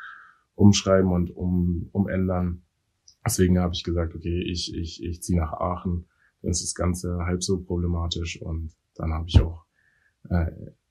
umschreiben 0.56 1.12
und 1.12 1.30
um, 1.30 1.88
umändern. 1.92 2.62
Deswegen 3.24 3.58
habe 3.60 3.74
ich 3.74 3.84
gesagt, 3.84 4.14
okay, 4.14 4.42
ich, 4.42 4.74
ich, 4.74 5.02
ich 5.02 5.22
ziehe 5.22 5.38
nach 5.38 5.52
Aachen, 5.52 6.06
dann 6.42 6.50
ist 6.50 6.62
das 6.62 6.74
Ganze 6.74 7.18
halb 7.24 7.42
so 7.42 7.60
problematisch 7.60 8.40
und 8.42 8.72
dann 8.94 9.12
habe 9.12 9.26
ich 9.28 9.40
auch 9.40 9.64
äh, 10.30 10.46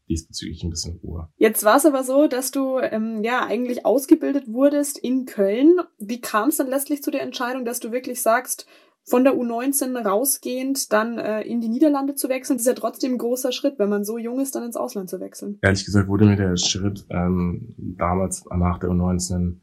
diesbezüglich 0.07 0.63
ein 0.63 0.69
bisschen 0.69 0.99
Ruhe. 1.03 1.29
Jetzt 1.37 1.63
war 1.63 1.77
es 1.77 1.85
aber 1.85 2.03
so, 2.03 2.27
dass 2.27 2.51
du 2.51 2.79
ähm, 2.79 3.23
ja 3.23 3.45
eigentlich 3.45 3.85
ausgebildet 3.85 4.47
wurdest 4.47 4.97
in 4.97 5.25
Köln. 5.25 5.79
Wie 5.97 6.21
kam 6.21 6.49
es 6.49 6.57
dann 6.57 6.67
letztlich 6.67 7.01
zu 7.01 7.11
der 7.11 7.21
Entscheidung, 7.21 7.65
dass 7.65 7.79
du 7.79 7.91
wirklich 7.91 8.21
sagst, 8.21 8.67
von 9.07 9.23
der 9.23 9.35
U19 9.35 9.97
rausgehend 10.03 10.91
dann 10.91 11.19
äh, 11.19 11.41
in 11.41 11.61
die 11.61 11.69
Niederlande 11.69 12.15
zu 12.15 12.27
wechseln, 12.27 12.57
das 12.57 12.63
ist 12.63 12.67
ja 12.67 12.73
trotzdem 12.73 13.13
ein 13.13 13.17
großer 13.19 13.51
Schritt, 13.51 13.77
wenn 13.77 13.89
man 13.89 14.03
so 14.03 14.17
jung 14.17 14.39
ist, 14.39 14.55
dann 14.55 14.63
ins 14.63 14.75
Ausland 14.75 15.09
zu 15.09 15.19
wechseln. 15.19 15.59
Ehrlich 15.61 15.85
gesagt 15.85 16.07
wurde 16.07 16.25
mir 16.25 16.35
der 16.35 16.57
Schritt 16.57 17.05
ähm, 17.09 17.75
damals 17.77 18.45
nach 18.45 18.79
der 18.79 18.89
U19 18.89 19.57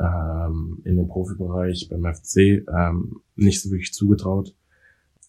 ähm, 0.00 0.80
in 0.84 0.96
den 0.96 1.08
Profibereich 1.08 1.88
beim 1.88 2.12
FC 2.12 2.66
ähm, 2.68 3.20
nicht 3.36 3.62
so 3.62 3.70
wirklich 3.70 3.92
zugetraut. 3.92 4.54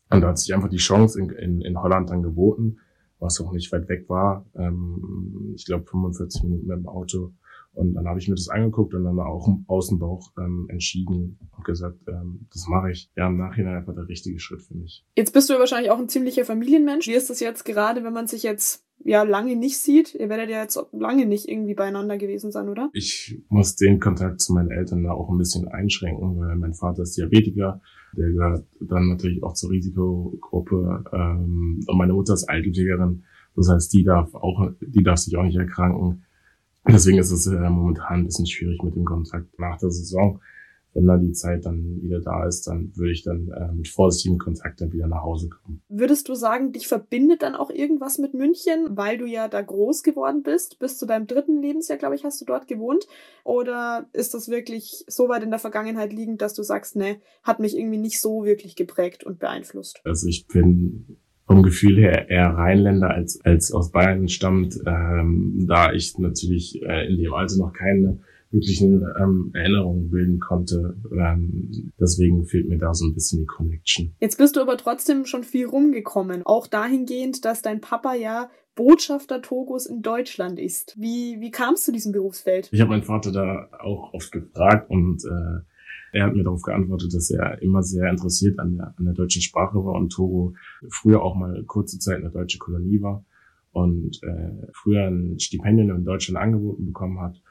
Und 0.10 0.22
da 0.22 0.30
hat 0.30 0.40
sich 0.40 0.54
einfach 0.54 0.70
die 0.70 0.78
Chance 0.78 1.20
in, 1.20 1.30
in, 1.30 1.62
in 1.62 1.82
Holland 1.82 2.10
dann 2.10 2.24
geboten, 2.24 2.80
was 3.20 3.40
auch 3.40 3.52
nicht 3.54 3.72
weit 3.72 3.88
weg 3.90 4.10
war. 4.10 4.46
Ähm, 4.56 5.54
ich 5.56 5.66
glaube 5.66 5.86
45 5.86 6.44
Minuten 6.44 6.68
mit 6.68 6.78
dem 6.78 6.88
Auto 6.88 7.34
und 7.74 7.94
dann 7.94 8.08
habe 8.08 8.20
ich 8.20 8.28
mir 8.28 8.36
das 8.36 8.50
angeguckt 8.50 8.94
und 8.94 9.06
dann 9.06 9.20
auch 9.20 9.48
im 9.48 9.64
Außenbauch 9.68 10.32
ähm, 10.38 10.66
entschieden 10.70 11.38
und 11.56 11.64
gesagt, 11.64 12.00
ähm, 12.08 12.48
das 12.52 12.68
mache 12.68 12.92
ich. 12.92 13.10
Ja, 13.16 13.28
im 13.28 13.38
Nachhinein 13.38 13.78
einfach 13.78 13.96
der 13.96 14.08
richtige 14.10 14.40
Schritt 14.40 14.62
für 14.62 14.76
mich. 14.76 15.06
Jetzt 15.16 15.34
bist 15.34 15.50
du 15.50 15.58
wahrscheinlich 15.58 15.90
auch 15.90 15.98
ein 15.98 16.10
ziemlicher 16.10 16.44
Familienmensch. 16.44 17.08
Wie 17.08 17.14
ist 17.14 17.30
das 17.30 17.40
jetzt 17.40 17.64
gerade, 17.64 18.04
wenn 18.04 18.14
man 18.14 18.28
sich 18.28 18.44
jetzt 18.44 18.86
ja 19.04 19.24
lange 19.24 19.56
nicht 19.56 19.78
sieht? 19.78 20.16
Ihr 20.16 20.30
werdet 20.30 20.50
ja 20.50 20.62
jetzt 20.62 20.80
lange 20.92 21.26
nicht 21.26 21.48
irgendwie 21.48 21.74
beieinander 21.74 22.18
gewesen 22.18 22.52
sein, 22.52 22.70
oder? 22.70 22.90
Ich 22.94 23.42
muss 23.50 23.76
den 23.76 24.00
Kontakt 24.00 24.42
zu 24.42 24.54
meinen 24.54 24.72
Eltern 24.72 25.04
da 25.04 25.12
auch 25.12 25.30
ein 25.30 25.38
bisschen 25.38 25.68
einschränken, 25.68 26.40
weil 26.40 26.56
mein 26.56 26.74
Vater 26.74 27.04
ist 27.04 27.18
Diabetiker. 27.18 27.82
Der 28.18 28.30
gehört 28.30 28.66
dann 28.80 29.08
natürlich 29.08 29.44
auch 29.44 29.54
zur 29.54 29.72
Risikogruppe. 29.72 31.04
Ähm, 31.14 31.80
und 31.86 31.98
meine 31.98 32.14
Mutter 32.14 32.34
ist 32.34 32.50
Altenpflegerin. 32.50 33.24
Das 33.56 33.70
heißt, 33.70 33.94
die 33.94 34.04
darf 34.04 34.34
auch, 34.34 34.72
die 34.82 35.04
darf 35.04 35.20
sich 35.20 35.36
auch 35.38 35.44
nicht 35.44 35.58
erkranken. 35.58 36.24
Deswegen 36.88 37.20
ist 37.20 37.32
es 37.32 37.48
äh, 37.48 37.70
momentan 37.70 38.22
ein 38.22 38.26
bisschen 38.26 38.48
schwierig 38.48 38.82
mit 38.84 38.96
dem 38.96 39.06
Kontakt 39.06 39.60
nach 39.60 39.78
der 39.78 39.92
Saison. 39.92 40.40
Wenn 40.94 41.06
dann 41.06 41.26
die 41.26 41.32
Zeit 41.32 41.66
dann 41.66 42.02
wieder 42.02 42.20
da 42.20 42.46
ist, 42.46 42.68
dann 42.68 42.92
würde 42.96 43.12
ich 43.12 43.24
dann 43.24 43.50
äh, 43.50 43.72
mit 43.74 43.88
vorsichtigem 43.88 44.38
Kontakt 44.38 44.82
dann 44.82 44.92
wieder 44.92 45.08
nach 45.08 45.24
Hause 45.24 45.50
kommen. 45.50 45.82
Würdest 45.88 46.28
du 46.28 46.36
sagen, 46.36 46.74
dich 46.74 46.88
verbindet 46.88 47.42
dann 47.44 47.56
auch 47.56 47.70
irgendwas 47.70 48.18
mit 48.18 48.34
München, 48.34 48.88
weil 48.90 49.18
du 49.18 49.26
ja 49.26 49.48
da 49.48 49.62
groß 49.62 50.04
geworden 50.04 50.44
bist? 50.44 50.80
Bis 50.80 50.98
zu 50.98 51.06
deinem 51.06 51.28
dritten 51.28 51.62
Lebensjahr, 51.62 51.98
glaube 51.98 52.16
ich, 52.16 52.26
hast 52.26 52.42
du 52.42 52.46
dort 52.46 52.68
gewohnt? 52.68 53.08
Oder 53.46 54.10
ist 54.12 54.34
das 54.34 54.50
wirklich 54.50 55.06
so 55.08 55.30
weit 55.30 55.44
in 55.44 55.50
der 55.50 55.60
Vergangenheit 55.60 56.12
liegend, 56.12 56.42
dass 56.42 56.54
du 56.54 56.64
sagst, 56.64 56.98
ne, 56.98 57.18
hat 57.44 57.60
mich 57.60 57.78
irgendwie 57.78 57.98
nicht 57.98 58.20
so 58.20 58.44
wirklich 58.44 58.76
geprägt 58.76 59.24
und 59.24 59.40
beeinflusst? 59.40 60.02
Also 60.04 60.28
ich 60.28 60.46
bin 60.48 61.18
vom 61.52 61.64
Gefühl 61.64 61.98
her 61.98 62.30
eher 62.30 62.50
Rheinländer 62.50 63.12
als, 63.12 63.40
als 63.44 63.72
aus 63.72 63.92
Bayern 63.92 64.30
stammt, 64.30 64.80
ähm, 64.86 65.66
da 65.68 65.92
ich 65.92 66.18
natürlich 66.18 66.82
äh, 66.82 67.08
in 67.08 67.18
dem 67.18 67.34
Alter 67.34 67.58
noch 67.58 67.74
keine 67.74 68.20
wirklichen 68.52 69.04
ähm, 69.20 69.52
Erinnerungen 69.54 70.10
bilden 70.10 70.40
konnte. 70.40 70.96
Ähm, 71.12 71.92
deswegen 72.00 72.46
fehlt 72.46 72.68
mir 72.68 72.78
da 72.78 72.94
so 72.94 73.06
ein 73.06 73.14
bisschen 73.14 73.40
die 73.40 73.46
Connection. 73.46 74.14
Jetzt 74.20 74.38
bist 74.38 74.56
du 74.56 74.62
aber 74.62 74.78
trotzdem 74.78 75.26
schon 75.26 75.44
viel 75.44 75.66
rumgekommen, 75.66 76.46
auch 76.46 76.68
dahingehend, 76.68 77.46
dass 77.46 77.62
dein 77.62 77.82
Papa 77.82 78.14
ja 78.14 78.50
Botschafter 78.76 79.42
Togos 79.42 79.86
in 79.86 80.02
Deutschland 80.02 80.60
ist. 80.60 80.96
Wie, 80.98 81.40
wie 81.40 81.52
kamst 81.52 81.88
du 81.88 81.92
zu 81.92 81.94
diesem 81.94 82.12
Berufsfeld? 82.14 82.70
Ich 82.72 82.80
habe 82.80 82.92
meinen 82.92 83.04
Vater 83.04 83.32
da 83.32 83.70
auch 83.80 84.14
oft 84.14 84.32
gefragt 84.32 84.90
und 84.90 85.24
äh, 85.26 85.62
er 86.14 86.26
hat 86.26 86.36
mir 86.36 86.44
darauf 86.44 86.62
geantwortet, 86.62 87.14
dass 87.14 87.32
er 87.32 87.62
immer 87.62 87.84
sehr 87.84 88.10
interessiert 88.10 88.60
an 88.60 88.78
der, 88.78 88.94
an 88.98 89.06
der 89.06 89.14
deutschen 89.14 89.42
Sprache 89.42 89.78
war 89.78 89.96
und 89.96 90.12
Togo 90.12 90.56
früher 90.90 91.22
auch 91.22 91.36
mal 91.36 91.64
kurze 91.66 92.00
Zeit 92.00 92.18
eine 92.18 92.32
deutsche 92.32 92.60
Kolonie 92.60 93.02
war 93.02 93.24
und 93.72 94.22
äh, 94.24 94.68
früher 94.74 95.08
ein 95.08 95.40
Stipendium 95.40 95.96
in 95.96 96.04
Deutschland 96.04 96.38
angeboten 96.38 96.86
bekommen 96.86 97.20
hat. 97.22 97.42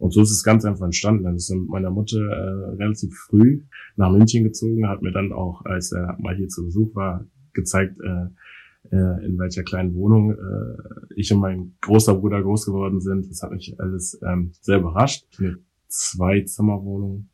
Und 0.00 0.12
so 0.12 0.22
ist 0.22 0.30
es 0.30 0.42
ganz 0.42 0.64
einfach 0.64 0.86
entstanden. 0.86 1.24
Dann 1.24 1.36
ist 1.36 1.50
mit 1.50 1.68
meiner 1.68 1.90
Mutter 1.90 2.18
äh, 2.18 2.74
relativ 2.76 3.14
früh 3.14 3.64
nach 3.96 4.10
München 4.10 4.44
gezogen, 4.44 4.88
hat 4.88 5.02
mir 5.02 5.12
dann 5.12 5.30
auch, 5.30 5.64
als 5.66 5.92
er 5.92 6.16
mal 6.18 6.34
hier 6.34 6.48
zu 6.48 6.64
Besuch 6.64 6.94
war, 6.94 7.26
gezeigt, 7.52 8.00
äh, 8.00 8.96
äh, 8.96 9.26
in 9.26 9.38
welcher 9.38 9.62
kleinen 9.62 9.94
Wohnung 9.94 10.32
äh, 10.32 11.14
ich 11.16 11.30
und 11.34 11.40
mein 11.40 11.74
großer 11.82 12.14
Bruder 12.14 12.42
groß 12.42 12.64
geworden 12.64 13.00
sind. 13.00 13.30
Das 13.30 13.42
hat 13.42 13.52
mich 13.52 13.78
alles 13.78 14.18
ähm, 14.26 14.52
sehr 14.62 14.78
überrascht. 14.78 15.26
Eine 15.38 15.58
Zwei-Zimmer-Wohnung 15.88 17.28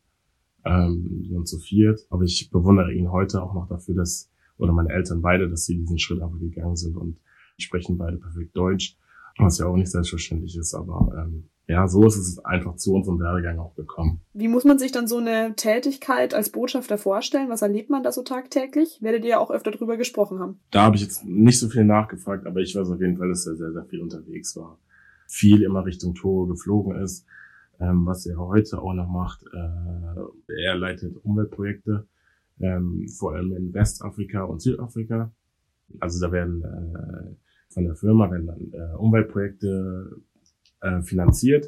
ähm, 0.65 1.29
und 1.33 1.47
zu 1.47 1.59
viert. 1.59 2.05
Aber 2.09 2.23
ich 2.23 2.49
bewundere 2.51 2.93
ihn 2.93 3.11
heute 3.11 3.41
auch 3.41 3.53
noch 3.53 3.69
dafür, 3.69 3.95
dass, 3.95 4.29
oder 4.57 4.73
meine 4.73 4.89
Eltern 4.89 5.21
beide, 5.21 5.49
dass 5.49 5.63
sie 5.63 5.77
diesen 5.77 5.99
Schritt 5.99 6.21
einfach 6.21 6.39
gegangen 6.39 6.75
sind 6.75 6.97
und 6.97 7.17
sprechen 7.57 7.97
beide 7.97 8.17
perfekt 8.17 8.57
Deutsch, 8.57 8.97
was 9.37 9.59
ja 9.59 9.67
auch 9.67 9.75
nicht 9.75 9.91
selbstverständlich 9.91 10.57
ist, 10.57 10.73
aber 10.73 11.11
ähm, 11.17 11.49
ja, 11.67 11.87
so 11.87 12.05
ist 12.05 12.17
es 12.17 12.39
einfach 12.45 12.75
zu 12.75 12.93
unserem 12.93 13.19
Werdegang 13.19 13.59
auch 13.59 13.75
gekommen. 13.75 14.21
Wie 14.33 14.47
muss 14.47 14.63
man 14.63 14.79
sich 14.79 14.91
dann 14.91 15.07
so 15.07 15.17
eine 15.17 15.53
Tätigkeit 15.55 16.33
als 16.33 16.49
Botschafter 16.49 16.97
vorstellen? 16.97 17.49
Was 17.49 17.61
erlebt 17.61 17.89
man 17.89 18.03
da 18.03 18.11
so 18.11 18.23
tagtäglich? 18.23 18.99
Werdet 19.01 19.23
ihr 19.23 19.31
ja 19.31 19.39
auch 19.39 19.51
öfter 19.51 19.71
drüber 19.71 19.97
gesprochen 19.97 20.39
haben. 20.39 20.59
Da 20.71 20.83
habe 20.83 20.95
ich 20.95 21.01
jetzt 21.01 21.25
nicht 21.25 21.59
so 21.59 21.67
viel 21.67 21.83
nachgefragt, 21.83 22.47
aber 22.47 22.61
ich 22.61 22.75
weiß 22.75 22.89
auf 22.89 23.01
jeden 23.01 23.17
Fall, 23.17 23.29
dass 23.29 23.45
er 23.47 23.57
sehr, 23.57 23.73
sehr 23.73 23.85
viel 23.85 24.01
unterwegs 24.01 24.55
war. 24.55 24.79
Viel 25.27 25.61
immer 25.61 25.85
Richtung 25.85 26.15
Tore 26.15 26.47
geflogen 26.47 26.95
ist 26.95 27.25
ähm, 27.79 28.05
was 28.05 28.25
er 28.25 28.37
heute 28.37 28.81
auch 28.81 28.93
noch 28.93 29.07
macht. 29.07 29.43
Äh, 29.53 30.63
er 30.63 30.75
leitet 30.75 31.15
Umweltprojekte, 31.23 32.07
ähm, 32.59 33.07
vor 33.09 33.33
allem 33.33 33.53
in 33.53 33.73
Westafrika 33.73 34.43
und 34.43 34.61
Südafrika. 34.61 35.31
Also 35.99 36.25
da 36.25 36.31
werden 36.31 36.63
äh, 36.63 37.35
von 37.69 37.85
der 37.85 37.95
Firma 37.95 38.31
werden 38.31 38.47
dann 38.47 38.71
äh, 38.71 38.95
Umweltprojekte 38.95 40.21
äh, 40.81 41.01
finanziert, 41.01 41.67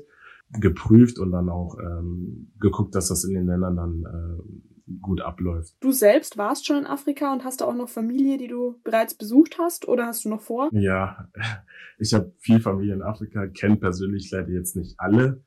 geprüft 0.59 1.19
und 1.19 1.31
dann 1.31 1.49
auch 1.49 1.77
ähm, 1.79 2.51
geguckt, 2.59 2.95
dass 2.95 3.09
das 3.09 3.23
in 3.23 3.33
den 3.33 3.47
Ländern 3.47 3.75
dann 3.75 4.03
äh, 4.05 4.97
gut 5.01 5.21
abläuft. 5.21 5.75
Du 5.81 5.91
selbst 5.91 6.37
warst 6.37 6.65
schon 6.65 6.77
in 6.77 6.87
Afrika 6.87 7.31
und 7.31 7.43
hast 7.43 7.61
da 7.61 7.65
auch 7.65 7.75
noch 7.75 7.89
Familie, 7.89 8.37
die 8.37 8.47
du 8.47 8.79
bereits 8.83 9.13
besucht 9.13 9.57
hast 9.59 9.87
oder 9.87 10.07
hast 10.07 10.25
du 10.25 10.29
noch 10.29 10.41
vor? 10.41 10.69
Ja, 10.71 11.29
ich 11.99 12.13
habe 12.13 12.33
viel 12.39 12.59
Familie 12.59 12.95
in 12.95 13.01
Afrika, 13.01 13.47
kenne 13.47 13.77
persönlich 13.77 14.31
leider 14.31 14.49
jetzt 14.49 14.75
nicht 14.75 14.99
alle. 14.99 15.43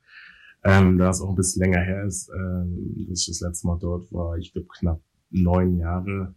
Ähm, 0.65 0.97
da 0.97 1.09
es 1.09 1.19
auch 1.19 1.29
ein 1.29 1.35
bisschen 1.35 1.61
länger 1.61 1.81
her 1.81 2.05
ist, 2.05 2.29
ähm, 2.33 3.05
dass 3.09 3.19
ich 3.19 3.27
das 3.27 3.41
letzte 3.41 3.67
Mal 3.67 3.77
dort 3.79 4.13
war, 4.13 4.37
ich 4.37 4.53
glaube 4.53 4.69
knapp 4.79 5.01
neun 5.29 5.75
Jahre 5.77 6.35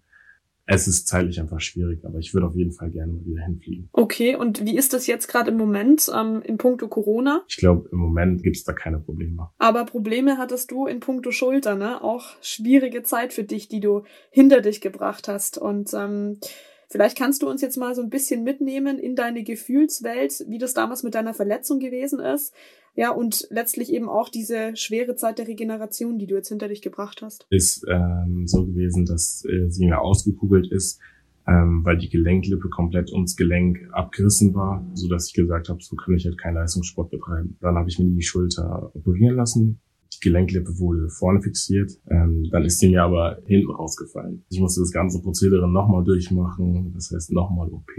es 0.66 0.88
ist 0.88 1.06
zeitlich 1.06 1.40
einfach 1.40 1.60
schwierig, 1.60 2.04
aber 2.04 2.18
ich 2.18 2.34
würde 2.34 2.48
auf 2.48 2.56
jeden 2.56 2.72
Fall 2.72 2.90
gerne 2.90 3.12
mal 3.12 3.24
wieder 3.24 3.42
hinfliegen. 3.42 3.88
Okay, 3.92 4.34
und 4.34 4.64
wie 4.64 4.76
ist 4.76 4.92
das 4.92 5.06
jetzt 5.06 5.28
gerade 5.28 5.52
im 5.52 5.56
Moment 5.56 6.10
ähm, 6.14 6.42
in 6.42 6.58
puncto 6.58 6.88
Corona? 6.88 7.42
Ich 7.48 7.56
glaube, 7.56 7.88
im 7.92 7.98
Moment 7.98 8.42
gibt's 8.42 8.64
da 8.64 8.72
keine 8.72 8.98
Probleme. 8.98 9.50
Aber 9.58 9.84
Probleme 9.84 10.38
hattest 10.38 10.72
du 10.72 10.86
in 10.86 11.00
puncto 11.00 11.30
Schulter, 11.30 11.76
ne? 11.76 12.02
Auch 12.02 12.34
schwierige 12.42 13.04
Zeit 13.04 13.32
für 13.32 13.44
dich, 13.44 13.68
die 13.68 13.80
du 13.80 14.02
hinter 14.30 14.60
dich 14.60 14.80
gebracht 14.80 15.28
hast. 15.28 15.56
Und 15.56 15.94
ähm, 15.94 16.40
Vielleicht 16.88 17.18
kannst 17.18 17.42
du 17.42 17.48
uns 17.48 17.62
jetzt 17.62 17.76
mal 17.76 17.94
so 17.94 18.02
ein 18.02 18.10
bisschen 18.10 18.44
mitnehmen 18.44 18.98
in 18.98 19.16
deine 19.16 19.42
Gefühlswelt, 19.42 20.44
wie 20.48 20.58
das 20.58 20.74
damals 20.74 21.02
mit 21.02 21.14
deiner 21.14 21.34
Verletzung 21.34 21.80
gewesen 21.80 22.20
ist. 22.20 22.54
Ja, 22.94 23.10
und 23.10 23.46
letztlich 23.50 23.92
eben 23.92 24.08
auch 24.08 24.28
diese 24.30 24.74
schwere 24.74 25.16
Zeit 25.16 25.38
der 25.38 25.48
Regeneration, 25.48 26.18
die 26.18 26.26
du 26.26 26.34
jetzt 26.34 26.48
hinter 26.48 26.68
dich 26.68 26.80
gebracht 26.80 27.20
hast. 27.22 27.46
Ist 27.50 27.84
ähm, 27.90 28.46
so 28.46 28.64
gewesen, 28.64 29.04
dass 29.04 29.44
äh, 29.44 29.68
sie 29.68 29.86
mir 29.86 30.00
ausgekugelt 30.00 30.72
ist, 30.72 30.98
ähm, 31.46 31.84
weil 31.84 31.98
die 31.98 32.08
Gelenklippe 32.08 32.68
komplett 32.70 33.12
ums 33.12 33.36
Gelenk 33.36 33.78
abgerissen 33.92 34.54
war, 34.54 34.84
so 34.94 35.08
dass 35.08 35.28
ich 35.28 35.34
gesagt 35.34 35.68
habe, 35.68 35.82
so 35.82 35.94
kann 35.96 36.14
ich 36.14 36.24
halt 36.24 36.38
keinen 36.38 36.54
Leistungssport 36.54 37.10
betreiben. 37.10 37.58
Dann 37.60 37.76
habe 37.76 37.88
ich 37.88 37.98
mir 37.98 38.06
die 38.06 38.22
Schulter 38.22 38.90
operieren 38.94 39.36
lassen. 39.36 39.80
Die 40.14 40.20
Gelenklippe 40.20 40.78
wurde 40.78 41.08
vorne 41.08 41.40
fixiert, 41.42 41.92
ähm, 42.10 42.48
dann 42.50 42.64
ist 42.64 42.78
sie 42.78 42.88
mir 42.88 43.02
aber 43.02 43.38
hinten 43.46 43.70
rausgefallen. 43.70 44.44
Ich 44.48 44.60
musste 44.60 44.80
das 44.80 44.92
ganze 44.92 45.20
Prozedere 45.20 45.68
nochmal 45.68 46.04
durchmachen, 46.04 46.92
das 46.94 47.10
heißt 47.12 47.32
nochmal 47.32 47.68
OP, 47.68 47.90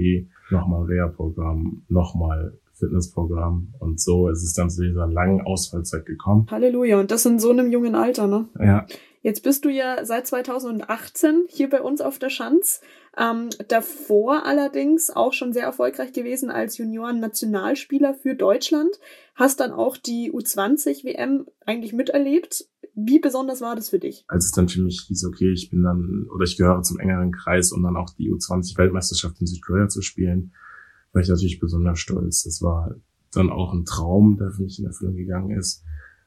nochmal 0.49 0.83
Reha-Programm, 0.85 1.83
nochmal 1.89 2.57
Fitnessprogramm. 2.73 3.73
Und 3.79 3.99
so 3.99 4.29
ist 4.29 4.43
es 4.43 4.53
dann 4.53 4.69
zu 4.69 4.83
dieser 4.83 5.07
langen 5.07 5.41
Ausfallzeit 5.41 6.05
gekommen. 6.05 6.47
Halleluja. 6.49 6.99
Und 6.99 7.11
das 7.11 7.25
in 7.25 7.39
so 7.39 7.51
einem 7.51 7.71
jungen 7.71 7.95
Alter, 7.95 8.27
ne? 8.27 8.47
Ja. 8.59 8.85
Jetzt 9.21 9.43
bist 9.43 9.65
du 9.65 9.69
ja 9.69 10.05
seit 10.05 10.27
2018 10.27 11.45
hier 11.49 11.69
bei 11.69 11.81
uns 11.81 12.01
auf 12.01 12.19
der 12.19 12.29
Schanz. 12.29 12.81
Ähm, 13.19 13.49
davor 13.67 14.45
allerdings 14.45 15.09
auch 15.09 15.33
schon 15.33 15.51
sehr 15.51 15.63
erfolgreich 15.63 16.13
gewesen 16.13 16.51
als 16.51 16.77
Junioren-Nationalspieler 16.77 18.13
für 18.13 18.35
Deutschland. 18.35 18.99
Hast 19.33 19.59
dann 19.59 19.71
auch 19.71 19.97
die 19.97 20.31
U20-WM 20.31 21.47
eigentlich 21.65 21.93
miterlebt. 21.93 22.65
Wie 22.93 23.19
besonders 23.19 23.61
war 23.61 23.75
das 23.75 23.89
für 23.89 23.99
dich? 23.99 24.23
Als 24.27 24.45
es 24.45 24.51
dann 24.51 24.69
für 24.69 24.81
mich 24.81 25.01
hieß, 25.07 25.25
okay, 25.25 25.51
ich 25.51 25.69
bin 25.71 25.81
dann 25.81 26.27
oder 26.33 26.43
ich 26.43 26.57
gehöre 26.57 26.81
zum 26.83 26.99
engeren 26.99 27.31
Kreis, 27.31 27.71
um 27.71 27.81
dann 27.81 27.97
auch 27.97 28.11
die 28.11 28.31
U20-Weltmeisterschaft 28.31 29.39
in 29.41 29.47
Südkorea 29.47 29.87
zu 29.87 30.01
spielen, 30.01 30.53
war 31.11 31.21
ich 31.21 31.29
natürlich 31.29 31.59
besonders 31.59 31.99
stolz. 31.99 32.43
Das 32.43 32.61
war 32.61 32.95
dann 33.31 33.49
auch 33.49 33.73
ein 33.73 33.85
Traum, 33.85 34.37
der 34.37 34.51
für 34.51 34.61
mich 34.61 34.77
in 34.77 34.85
Erfüllung 34.85 35.15
gegangen 35.15 35.57
ist. 35.57 35.83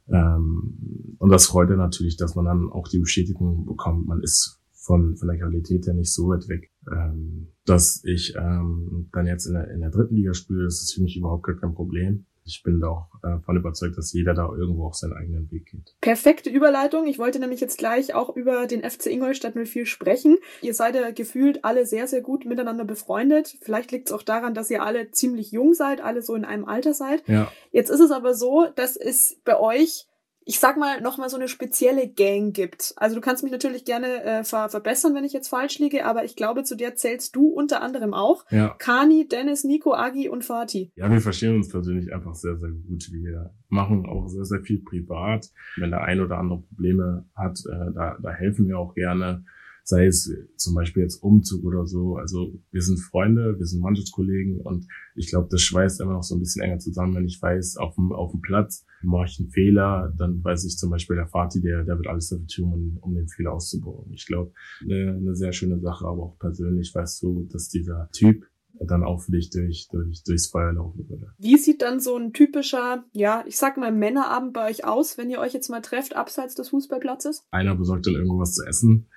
Ähm, 0.09 1.17
und 1.19 1.31
das 1.31 1.47
freut 1.47 1.71
er 1.71 1.77
natürlich, 1.77 2.17
dass 2.17 2.35
man 2.35 2.47
dann 2.47 2.69
auch 2.71 2.89
die 2.89 2.99
Bestätigung 2.99 3.65
bekommt, 3.65 4.07
man 4.07 4.23
ist 4.23 4.61
von, 4.81 5.17
von 5.17 5.29
der 5.29 5.39
Qualität 5.39 5.87
her 5.87 5.95
nicht 5.95 6.13
so 6.13 6.29
weit 6.29 6.49
weg. 6.49 6.71
Ähm, 6.91 7.49
dass 7.67 8.03
ich 8.05 8.35
ähm, 8.37 9.09
dann 9.13 9.27
jetzt 9.27 9.47
in 9.47 9.55
der, 9.55 9.71
in 9.71 9.81
der 9.81 9.91
dritten 9.91 10.17
Liga 10.17 10.35
spiele, 10.35 10.65
das 10.65 10.83
ist 10.83 10.95
für 10.95 11.03
mich 11.03 11.17
überhaupt 11.17 11.45
gar 11.45 11.57
kein 11.57 11.75
Problem 11.75 12.27
ich 12.51 12.63
bin 12.63 12.81
da 12.81 12.89
auch 12.89 13.07
davon 13.23 13.57
überzeugt, 13.57 13.97
dass 13.97 14.13
jeder 14.13 14.35
da 14.35 14.49
irgendwo 14.49 14.87
auch 14.87 14.95
seinen 14.95 15.13
eigenen 15.13 15.51
Weg 15.51 15.67
geht. 15.67 15.95
Perfekte 16.01 16.51
Überleitung. 16.51 17.07
Ich 17.07 17.19
wollte 17.19 17.39
nämlich 17.39 17.61
jetzt 17.61 17.79
gleich 17.79 18.15
auch 18.15 18.35
über 18.37 18.67
den 18.67 18.83
FC 18.83 19.07
Ingolstadt 19.07 19.55
04 19.55 19.87
sprechen. 19.87 20.39
Ihr 20.63 20.75
seid 20.75 20.95
ja 20.95 21.11
gefühlt 21.11 21.65
alle 21.65 21.87
sehr, 21.87 22.07
sehr 22.07 22.21
gut 22.21 22.45
miteinander 22.45 22.85
befreundet. 22.85 23.57
Vielleicht 23.61 23.93
liegt 23.93 24.09
es 24.09 24.13
auch 24.13 24.23
daran, 24.23 24.55
dass 24.55 24.71
ihr 24.71 24.83
alle 24.83 25.11
ziemlich 25.11 25.53
jung 25.53 25.75
seid, 25.75 26.01
alle 26.01 26.23
so 26.23 26.35
in 26.35 26.45
einem 26.45 26.65
Alter 26.65 26.95
seid. 26.95 27.27
Ja. 27.29 27.51
Jetzt 27.71 27.91
ist 27.91 28.01
es 28.01 28.11
aber 28.11 28.35
so, 28.35 28.67
dass 28.75 28.97
es 28.97 29.41
bei 29.45 29.59
euch 29.59 30.07
ich 30.45 30.59
sag 30.59 30.77
mal, 30.77 31.01
nochmal 31.01 31.29
so 31.29 31.37
eine 31.37 31.49
spezielle 31.49 32.09
Gang 32.09 32.55
gibt. 32.55 32.95
Also 32.97 33.15
du 33.15 33.21
kannst 33.21 33.43
mich 33.43 33.53
natürlich 33.53 33.85
gerne 33.85 34.23
äh, 34.25 34.45
ver 34.45 34.69
verbessern, 34.69 35.15
wenn 35.15 35.25
ich 35.25 35.33
jetzt 35.33 35.49
falsch 35.49 35.79
liege, 35.79 36.05
aber 36.07 36.25
ich 36.25 36.35
glaube, 36.35 36.65
zu 36.65 36.77
der 36.77 36.97
zählst 36.97 37.37
du 37.37 37.49
unter 37.49 37.83
anderem 37.83 38.15
auch. 38.15 38.45
Ja. 38.51 38.75
Kani, 38.79 39.29
Dennis, 39.29 39.65
Nico, 39.65 39.95
Agi 39.95 40.29
und 40.29 40.45
Fatih. 40.45 40.91
Ja, 40.97 41.11
wir 41.11 41.21
verstehen 41.21 41.57
uns 41.57 41.69
persönlich 41.69 42.13
einfach 42.13 42.35
sehr, 42.35 42.57
sehr 42.57 42.71
gut. 42.71 43.11
Wir 43.13 43.53
machen 43.69 44.07
auch 44.07 44.29
sehr, 44.29 44.45
sehr 44.45 44.61
viel 44.63 44.83
privat. 44.83 45.51
Wenn 45.77 45.91
der 45.91 46.03
ein 46.03 46.21
oder 46.21 46.39
andere 46.39 46.63
Probleme 46.63 47.27
hat, 47.35 47.59
äh, 47.71 47.93
da, 47.95 48.17
da 48.21 48.31
helfen 48.31 48.67
wir 48.67 48.79
auch 48.79 48.95
gerne 48.95 49.45
sei 49.91 50.07
es 50.07 50.33
zum 50.57 50.75
Beispiel 50.75 51.03
jetzt 51.03 51.23
Umzug 51.23 51.65
oder 51.65 51.87
so. 51.87 52.17
Also 52.17 52.55
wir 52.71 52.81
sind 52.81 52.99
Freunde, 52.99 53.59
wir 53.59 53.67
sind 53.67 53.83
Mannschaftskollegen 53.83 54.61
und 54.61 54.87
ich 55.15 55.29
glaube, 55.29 55.49
das 55.51 55.61
schweißt 55.61 56.01
immer 56.01 56.15
noch 56.15 56.23
so 56.23 56.37
ein 56.37 56.41
bisschen 56.41 56.63
enger 56.63 56.79
zusammen, 56.79 57.15
wenn 57.17 57.27
ich 57.27 57.43
weiß, 57.43 57.77
auf 57.77 57.97
dem, 57.97 58.13
auf 58.13 58.31
dem 58.31 58.41
Platz 58.41 58.87
mache 59.03 59.27
ich 59.27 59.41
einen 59.41 59.51
Fehler, 59.51 60.15
dann 60.17 60.43
weiß 60.43 60.65
ich 60.65 60.79
zum 60.79 60.91
Beispiel 60.91 61.17
der 61.17 61.29
Vati, 61.29 61.61
der, 61.61 61.85
der 61.85 61.97
wird 61.97 62.07
alles 62.07 62.29
dafür 62.29 62.47
tun, 62.47 62.73
um, 62.73 62.99
um 63.01 63.15
den 63.15 63.29
Fehler 63.29 63.53
auszubauen. 63.53 64.11
Ich 64.13 64.27
glaube, 64.27 64.53
eine, 64.83 65.17
eine 65.17 65.35
sehr 65.35 65.53
schöne 65.53 65.81
Sache, 65.81 66.07
aber 66.07 66.23
auch 66.23 66.39
persönlich 66.39 66.95
weißt 66.95 67.23
du, 67.23 67.49
dass 67.51 67.69
dieser 67.69 68.09
Typ 68.13 68.47
dann 68.83 69.03
auch 69.03 69.21
für 69.21 69.33
dich 69.33 69.51
durch, 69.51 69.89
durch, 69.91 70.23
durchs 70.23 70.47
Feuer 70.47 70.73
laufen 70.73 71.09
würde. 71.09 71.33
Wie 71.39 71.59
sieht 71.59 71.83
dann 71.83 72.01
so 72.01 72.17
ein 72.17 72.33
typischer, 72.33 73.05
ja, 73.13 73.45
ich 73.47 73.59
sag 73.59 73.77
mal 73.77 73.93
Männerabend 73.93 74.53
bei 74.53 74.71
euch 74.71 74.85
aus, 74.85 75.19
wenn 75.19 75.29
ihr 75.29 75.41
euch 75.41 75.53
jetzt 75.53 75.69
mal 75.69 75.81
trefft, 75.81 76.17
abseits 76.17 76.55
des 76.55 76.71
Fußballplatzes? 76.71 77.45
Einer 77.51 77.75
besorgt 77.75 78.07
dann 78.07 78.15
irgendwas 78.15 78.55
zu 78.55 78.65
essen 78.65 79.09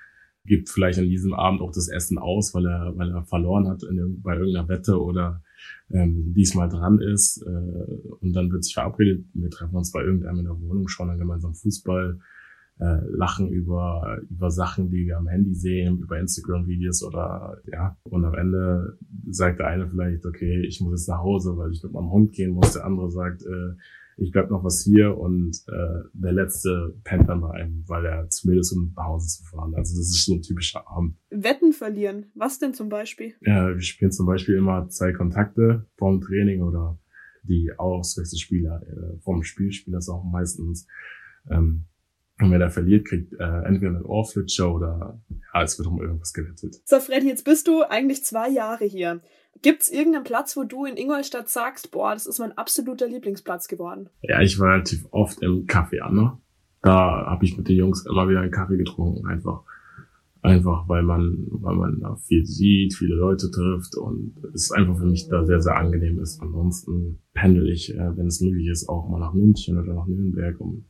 gibt 0.46 0.70
vielleicht 0.70 1.00
an 1.00 1.10
diesem 1.10 1.34
Abend 1.34 1.62
auch 1.62 1.72
das 1.72 1.88
Essen 1.88 2.18
aus, 2.18 2.54
weil 2.54 2.66
er, 2.66 2.94
weil 2.98 3.12
er 3.12 3.24
verloren 3.24 3.68
hat 3.68 3.84
in, 3.84 4.22
bei 4.22 4.36
irgendeiner 4.36 4.68
Wette 4.68 5.02
oder 5.02 5.42
ähm, 5.92 6.34
diesmal 6.34 6.70
dran 6.70 7.00
ist. 7.00 7.42
Äh, 7.42 8.08
und 8.20 8.34
dann 8.34 8.52
wird 8.52 8.64
sich 8.64 8.74
verabredet, 8.74 9.26
wir 9.34 9.50
treffen 9.50 9.76
uns 9.76 9.92
bei 9.92 10.02
irgendeinem 10.02 10.40
in 10.40 10.46
der 10.46 10.60
Wohnung, 10.60 10.88
schauen 10.88 11.08
dann 11.08 11.20
gemeinsam 11.20 11.54
Fußball, 11.54 12.20
äh, 12.80 13.00
lachen 13.10 13.50
über, 13.50 14.20
über 14.30 14.50
Sachen, 14.50 14.90
die 14.90 15.06
wir 15.06 15.18
am 15.18 15.28
Handy 15.28 15.54
sehen, 15.54 16.00
über 16.00 16.20
Instagram-Videos 16.20 17.04
oder 17.04 17.62
ja. 17.72 17.98
Und 18.04 18.26
am 18.26 18.34
Ende 18.34 18.98
sagt 19.30 19.60
der 19.60 19.68
eine 19.68 19.88
vielleicht, 19.88 20.26
okay, 20.26 20.66
ich 20.66 20.82
muss 20.82 21.02
jetzt 21.02 21.10
nach 21.10 21.20
Hause, 21.20 21.56
weil 21.58 21.72
ich 21.72 21.84
mit 21.84 21.94
meinem 21.94 22.12
Hund 22.12 22.34
gehen 22.34 22.52
muss. 22.52 22.74
Der 22.74 22.86
andere 22.86 23.12
sagt, 23.12 23.44
äh, 23.44 23.76
ich 24.18 24.32
bleib 24.32 24.50
noch 24.50 24.64
was 24.64 24.84
hier 24.84 25.18
und 25.18 25.56
äh, 25.68 26.08
der 26.14 26.34
letzte 26.34 26.96
pennt 27.04 27.28
dann 27.28 27.42
bei 27.42 27.52
einem, 27.52 27.84
weil 27.88 28.06
er 28.06 28.30
zumindest 28.30 28.76
um 28.76 28.94
nach 28.96 29.06
Hause 29.06 29.28
zu 29.28 29.44
fahren. 29.46 29.74
Also 29.76 29.98
das 29.98 30.10
ist 30.10 30.26
so 30.26 30.36
ein 30.36 30.42
typischer 30.42 30.88
Abend. 30.88 31.16
Wetten 31.30 31.74
verlieren. 31.74 32.32
Was 32.36 32.60
denn 32.60 32.74
zum 32.74 32.90
Beispiel? 32.90 33.34
Ja, 33.42 33.70
wir 33.70 33.82
spielen 33.82 34.12
zum 34.12 34.26
Beispiel 34.26 34.56
immer 34.56 34.88
zwei 34.90 35.12
Kontakte 35.14 35.88
vom 35.98 36.22
Training 36.22 36.62
oder 36.62 37.00
die 37.44 37.72
Auswechselspieler 37.78 38.82
äh, 38.84 39.20
vom 39.22 39.44
Spiel 39.44 39.72
spielen 39.72 39.96
das 39.96 40.10
auch 40.10 40.24
meistens. 40.24 40.88
Ähm, 41.50 41.86
und 42.40 42.52
wer 42.52 42.60
da 42.60 42.70
verliert, 42.70 43.08
kriegt 43.08 43.34
äh, 43.34 43.64
entweder 43.66 43.96
einen 43.96 44.06
Ohrflitscher 44.06 44.74
oder 44.74 45.22
ja, 45.54 45.62
es 45.62 45.78
wird 45.78 45.88
um 45.88 46.02
irgendwas 46.02 46.34
gewettet. 46.34 46.82
So, 46.86 47.00
Freddy, 47.00 47.28
jetzt 47.28 47.46
bist 47.46 47.68
du 47.68 47.84
eigentlich 47.84 48.24
zwei 48.24 48.50
Jahre 48.50 48.86
hier. 48.86 49.22
Gibt's 49.62 49.90
irgendeinen 49.90 50.24
Platz, 50.24 50.58
wo 50.58 50.64
du 50.64 50.86
in 50.86 50.98
Ingolstadt 50.98 51.50
sagst, 51.50 51.92
boah, 51.92 52.14
das 52.14 52.26
ist 52.26 52.40
mein 52.40 52.58
absoluter 52.58 53.08
Lieblingsplatz 53.08 53.68
geworden? 53.68 54.10
Ja, 54.22 54.42
ich 54.42 54.60
war 54.60 54.74
relativ 54.74 55.06
oft 55.12 55.42
im 55.42 55.68
Café 55.68 56.02
Anna. 56.02 56.40
Da 56.82 57.26
habe 57.28 57.46
ich 57.46 57.58
mit 57.58 57.70
den 57.70 57.78
Jungs 57.78 58.06
immer 58.06 58.28
wieder 58.28 58.42
einen 58.42 58.52
Kaffee 58.52 58.78
getrunken, 58.78 59.26
einfach. 59.28 59.64
Einfach, 60.42 60.90
weil 60.90 61.04
man, 61.04 61.48
weil 61.52 61.76
man 61.76 62.02
da 62.02 62.16
viel 62.18 62.46
sieht, 62.46 62.94
viele 62.94 63.16
Leute 63.16 63.50
trifft 63.50 63.96
und 63.96 64.36
es 64.54 64.74
einfach 64.74 64.98
für 64.98 65.06
mich 65.06 65.30
da 65.30 65.46
sehr, 65.46 65.62
sehr 65.62 65.78
angenehm 65.78 66.20
ist. 66.20 66.42
Ansonsten 66.42 67.20
pendel 67.34 67.70
ich, 67.70 67.96
äh, 67.96 68.18
wenn 68.18 68.28
es 68.28 68.42
möglich 68.42 68.68
ist, 68.68 68.90
auch 68.90 69.08
mal 69.08 69.22
nach 69.22 69.34
München 69.34 69.78
oder 69.78 69.94
nach 69.94 70.06
Nürnberg, 70.06 70.60
um 70.60 70.84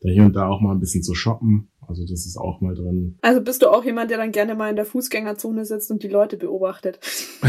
da 0.00 0.10
hier 0.10 0.24
und 0.24 0.34
da 0.34 0.48
auch 0.48 0.60
mal 0.60 0.72
ein 0.72 0.80
bisschen 0.80 1.02
zu 1.02 1.14
shoppen. 1.14 1.68
Also 1.88 2.02
das 2.02 2.26
ist 2.26 2.36
auch 2.36 2.60
mal 2.60 2.74
drin. 2.74 3.18
Also 3.22 3.40
bist 3.40 3.62
du 3.62 3.68
auch 3.68 3.84
jemand, 3.84 4.10
der 4.10 4.18
dann 4.18 4.32
gerne 4.32 4.54
mal 4.54 4.70
in 4.70 4.76
der 4.76 4.84
Fußgängerzone 4.84 5.64
sitzt 5.64 5.90
und 5.90 6.02
die 6.02 6.08
Leute 6.08 6.36
beobachtet? 6.36 6.98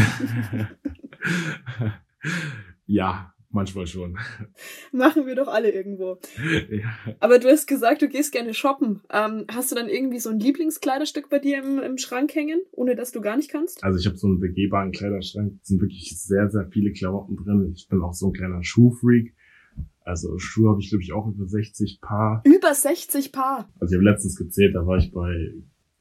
ja, 2.86 3.34
manchmal 3.50 3.86
schon. 3.86 4.16
Machen 4.92 5.26
wir 5.26 5.34
doch 5.34 5.48
alle 5.48 5.70
irgendwo. 5.70 6.18
Ja. 6.70 7.14
Aber 7.20 7.38
du 7.38 7.48
hast 7.48 7.66
gesagt, 7.66 8.02
du 8.02 8.08
gehst 8.08 8.32
gerne 8.32 8.52
shoppen. 8.52 9.00
Ähm, 9.12 9.46
hast 9.50 9.70
du 9.70 9.74
dann 9.74 9.88
irgendwie 9.88 10.18
so 10.18 10.30
ein 10.30 10.38
Lieblingskleiderstück 10.38 11.28
bei 11.28 11.38
dir 11.38 11.62
im, 11.62 11.78
im 11.78 11.98
Schrank 11.98 12.34
hängen, 12.34 12.60
ohne 12.72 12.94
dass 12.94 13.10
du 13.10 13.20
gar 13.20 13.36
nicht 13.36 13.50
kannst? 13.50 13.82
Also 13.82 13.98
ich 13.98 14.06
habe 14.06 14.16
so 14.16 14.26
einen 14.26 14.38
begehbaren 14.38 14.92
Kleiderschrank. 14.92 15.54
Es 15.62 15.68
sind 15.68 15.80
wirklich 15.80 16.20
sehr, 16.20 16.50
sehr 16.50 16.68
viele 16.70 16.92
Klamotten 16.92 17.36
drin. 17.36 17.72
Ich 17.74 17.88
bin 17.88 18.02
auch 18.02 18.12
so 18.12 18.28
ein 18.28 18.32
kleiner 18.32 18.62
Schuhfreak. 18.62 19.34
Also 20.08 20.38
Schuhe 20.38 20.70
habe 20.70 20.80
ich, 20.80 20.88
glaube 20.88 21.02
ich, 21.02 21.12
auch 21.12 21.26
über 21.26 21.46
60 21.46 22.00
Paar. 22.00 22.42
Über 22.44 22.72
60 22.72 23.30
Paar? 23.30 23.68
Also 23.78 23.92
ich 23.92 23.98
habe 23.98 24.10
letztens 24.10 24.36
gezählt, 24.36 24.74
da 24.74 24.86
war 24.86 24.96
ich 24.96 25.12
bei 25.12 25.52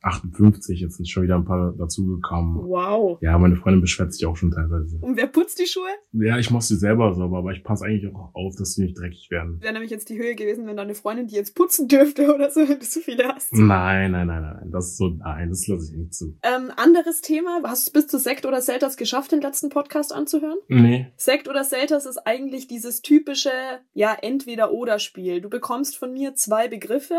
58, 0.01 0.79
jetzt 0.79 0.97
sind 0.97 1.09
schon 1.09 1.23
wieder 1.23 1.35
ein 1.35 1.45
paar 1.45 1.73
dazugekommen. 1.77 2.63
Wow. 2.67 3.17
Ja, 3.21 3.37
meine 3.37 3.55
Freundin 3.55 3.81
beschwert 3.81 4.13
sich 4.13 4.25
auch 4.25 4.35
schon 4.35 4.51
teilweise. 4.51 4.97
Und 5.01 5.17
wer 5.17 5.27
putzt 5.27 5.59
die 5.59 5.65
Schuhe? 5.65 5.89
Ja, 6.13 6.37
ich 6.37 6.51
muss 6.51 6.67
sie 6.67 6.75
selber 6.75 7.13
sauber, 7.13 7.39
aber 7.39 7.51
ich 7.51 7.63
passe 7.63 7.85
eigentlich 7.85 8.13
auch 8.13 8.33
auf, 8.33 8.55
dass 8.55 8.73
sie 8.73 8.83
nicht 8.83 8.97
dreckig 8.97 9.29
werden. 9.31 9.59
Wäre 9.61 9.73
nämlich 9.73 9.91
jetzt 9.91 10.09
die 10.09 10.17
Höhe 10.17 10.35
gewesen, 10.35 10.67
wenn 10.67 10.77
deine 10.77 10.93
Freundin 10.93 11.27
die 11.27 11.35
jetzt 11.35 11.55
putzen 11.55 11.87
dürfte 11.87 12.33
oder 12.33 12.49
so, 12.51 12.61
wenn 12.61 12.79
du 12.79 12.85
so 12.85 12.99
viele 12.99 13.27
hast. 13.27 13.53
Nein, 13.53 14.11
nein, 14.11 14.27
nein, 14.27 14.41
nein. 14.41 14.71
Das 14.71 14.87
ist 14.87 14.97
so, 14.97 15.09
nein, 15.09 15.49
das 15.49 15.67
lasse 15.67 15.91
ich 15.91 15.97
nicht 15.97 16.13
zu. 16.13 16.37
Ähm, 16.43 16.71
anderes 16.75 17.21
Thema. 17.21 17.61
Hast 17.63 17.87
du 17.87 17.89
es 17.89 17.93
bis 17.93 18.07
zu 18.07 18.19
Sekt 18.19 18.45
oder 18.45 18.61
Selters 18.61 18.97
geschafft, 18.97 19.31
den 19.31 19.41
letzten 19.41 19.69
Podcast 19.69 20.13
anzuhören? 20.13 20.57
Nee. 20.67 21.11
Sekt 21.17 21.47
oder 21.47 21.63
Selters 21.63 22.05
ist 22.05 22.19
eigentlich 22.19 22.67
dieses 22.67 23.01
typische, 23.01 23.51
ja, 23.93 24.15
Entweder-Oder-Spiel. 24.21 25.41
Du 25.41 25.49
bekommst 25.49 25.97
von 25.97 26.13
mir 26.13 26.35
zwei 26.35 26.67
Begriffe 26.67 27.15